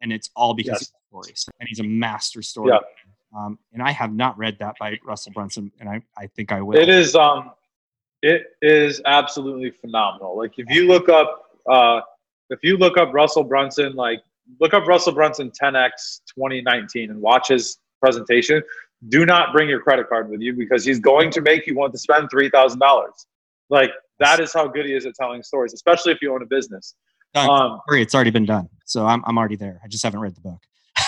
[0.00, 0.82] And it's all because Yes.
[0.82, 1.48] of stories.
[1.60, 2.72] And he's a master story.
[2.72, 2.80] Yeah.
[3.36, 6.62] Um, and I have not read that by Russell Brunson, and I, I think I
[6.62, 6.78] will.
[6.78, 7.50] It is um
[8.22, 10.36] it is absolutely phenomenal.
[10.36, 12.00] Like if you look up uh
[12.50, 14.22] if you look up Russell Brunson, like
[14.60, 18.62] look up Russell Brunson 10x 2019 and watch his presentation.
[19.08, 21.92] Do not bring your credit card with you because he's going to make you want
[21.92, 23.26] to spend three thousand dollars.
[23.68, 26.46] Like that is how good he is at telling stories, especially if you own a
[26.46, 26.94] business.
[27.36, 27.50] Done.
[27.50, 28.68] Um, it's already been done.
[28.86, 29.80] So I'm, I'm already there.
[29.84, 30.60] I just haven't read the book.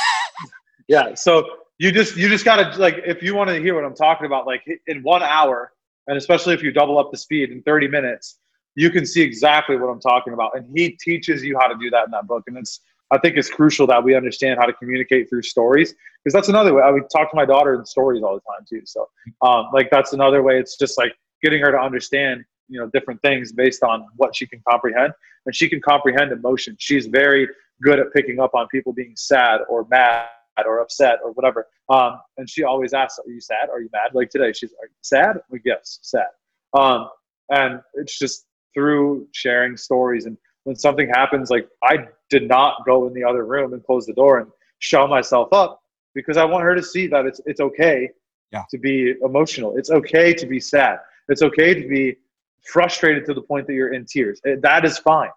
[0.90, 1.12] Yeah.
[1.12, 1.44] So
[1.76, 4.46] you just you just gotta like if you want to hear what I'm talking about,
[4.46, 5.70] like in one hour,
[6.06, 8.38] and especially if you double up the speed in 30 minutes,
[8.74, 10.56] you can see exactly what I'm talking about.
[10.56, 12.44] And he teaches you how to do that in that book.
[12.46, 16.32] And it's, I think it's crucial that we understand how to communicate through stories because
[16.32, 16.82] that's another way.
[16.82, 18.82] I would talk to my daughter in stories all the time too.
[18.86, 19.08] So,
[19.42, 20.58] um, like that's another way.
[20.58, 21.12] It's just like
[21.42, 25.12] getting her to understand, you know, different things based on what she can comprehend,
[25.46, 26.76] and she can comprehend emotion.
[26.78, 27.48] She's very
[27.82, 30.26] good at picking up on people being sad or mad
[30.66, 31.66] or upset or whatever.
[31.88, 33.70] Um, and she always asks, "Are you sad?
[33.70, 36.28] Are you mad?" Like today, she's like, "Sad?" Like, yes, sad.
[36.74, 37.08] Um,
[37.50, 40.26] and it's just through sharing stories.
[40.26, 44.06] And when something happens, like I did not go in the other room and close
[44.06, 44.50] the door and
[44.80, 45.80] show myself up
[46.14, 48.10] because I want her to see that it's it's okay
[48.52, 48.64] yeah.
[48.70, 49.76] to be emotional.
[49.76, 50.98] It's okay to be sad.
[51.28, 52.16] It's okay to be
[52.64, 54.40] frustrated to the point that you're in tears.
[54.44, 55.30] It, that is fine.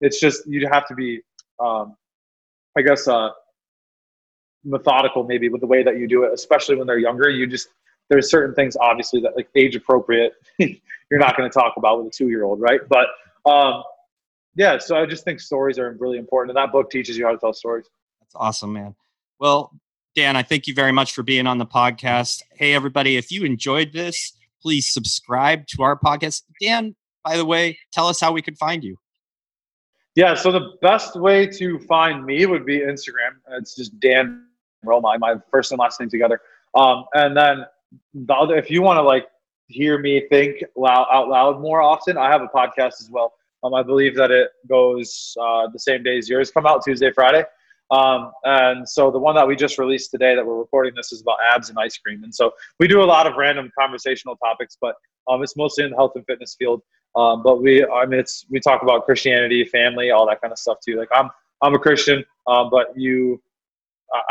[0.00, 1.20] It's just you have to be,
[1.60, 1.96] um,
[2.76, 3.30] I guess, uh,
[4.64, 7.28] methodical maybe with the way that you do it, especially when they're younger.
[7.28, 7.68] You just
[8.08, 12.12] there's certain things obviously that like age appropriate you're not going to talk about with
[12.12, 12.80] a two year old, right?
[12.88, 13.06] But
[13.50, 13.82] um,
[14.54, 17.32] yeah, so I just think stories are really important, and that book teaches you how
[17.32, 17.86] to tell stories.
[18.20, 18.94] That's awesome, man.
[19.38, 19.72] Well,
[20.14, 22.42] Dan, I thank you very much for being on the podcast.
[22.54, 24.32] Hey, everybody, if you enjoyed this,
[24.62, 26.42] please subscribe to our podcast.
[26.60, 26.94] Dan,
[27.24, 28.96] by the way, tell us how we could find you.
[30.14, 33.32] Yeah, so the best way to find me would be Instagram.
[33.52, 34.46] It's just Dan
[34.84, 36.40] Roma, my first and last name together.
[36.74, 37.64] Um, and then
[38.14, 39.26] the other, if you want to like
[39.68, 43.32] hear me think loud, out loud more often, I have a podcast as well.
[43.64, 47.10] Um, I believe that it goes uh, the same day as yours come out Tuesday,
[47.12, 47.44] Friday.
[47.92, 51.20] Um, and so the one that we just released today that we're recording this is
[51.20, 52.24] about abs and ice cream.
[52.24, 54.94] And so we do a lot of random conversational topics, but
[55.28, 56.82] um, it's mostly in the health and fitness field.
[57.14, 60.58] Um, but we, I mean, it's we talk about Christianity, family, all that kind of
[60.58, 60.96] stuff too.
[60.96, 61.28] Like I'm,
[61.60, 63.42] I'm a Christian, um, but you,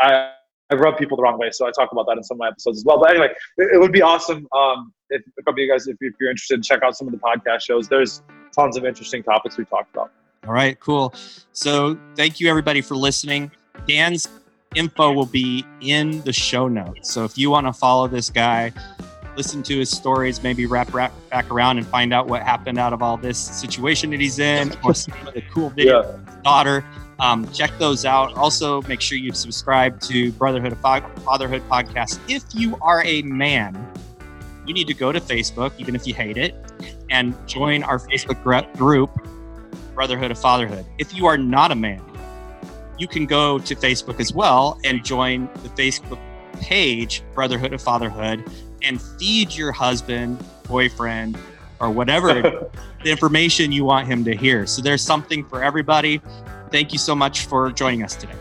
[0.00, 0.32] I,
[0.70, 2.48] I rub people the wrong way, so I talk about that in some of my
[2.48, 2.98] episodes as well.
[2.98, 5.96] But anyway, it, it would be awesome um, if a couple of you guys, if,
[6.00, 7.88] if you're interested, check out some of the podcast shows.
[7.88, 8.22] There's
[8.56, 10.10] tons of interesting topics we talked about.
[10.46, 11.14] All right, cool.
[11.52, 13.50] So thank you everybody for listening.
[13.86, 14.28] Dan's
[14.74, 17.12] info will be in the show notes.
[17.12, 18.72] So if you want to follow this guy,
[19.36, 22.92] listen to his stories, maybe wrap, wrap back around and find out what happened out
[22.92, 26.42] of all this situation that he's in, or some of the cool videos yeah.
[26.42, 26.84] daughter.
[27.20, 28.34] Um, check those out.
[28.34, 32.18] Also, make sure you subscribe to Brotherhood of Fatherhood podcast.
[32.28, 33.92] If you are a man,
[34.66, 36.54] you need to go to Facebook, even if you hate it,
[37.10, 38.42] and join our Facebook
[38.76, 39.10] group,
[39.94, 40.84] Brotherhood of Fatherhood.
[40.98, 42.02] If you are not a man,
[42.98, 46.18] you can go to Facebook as well and join the Facebook
[46.60, 48.44] page, Brotherhood of Fatherhood,
[48.82, 51.38] and feed your husband, boyfriend,
[51.80, 52.70] or whatever
[53.04, 54.66] the information you want him to hear.
[54.66, 56.20] So there's something for everybody.
[56.70, 58.34] Thank you so much for joining us today.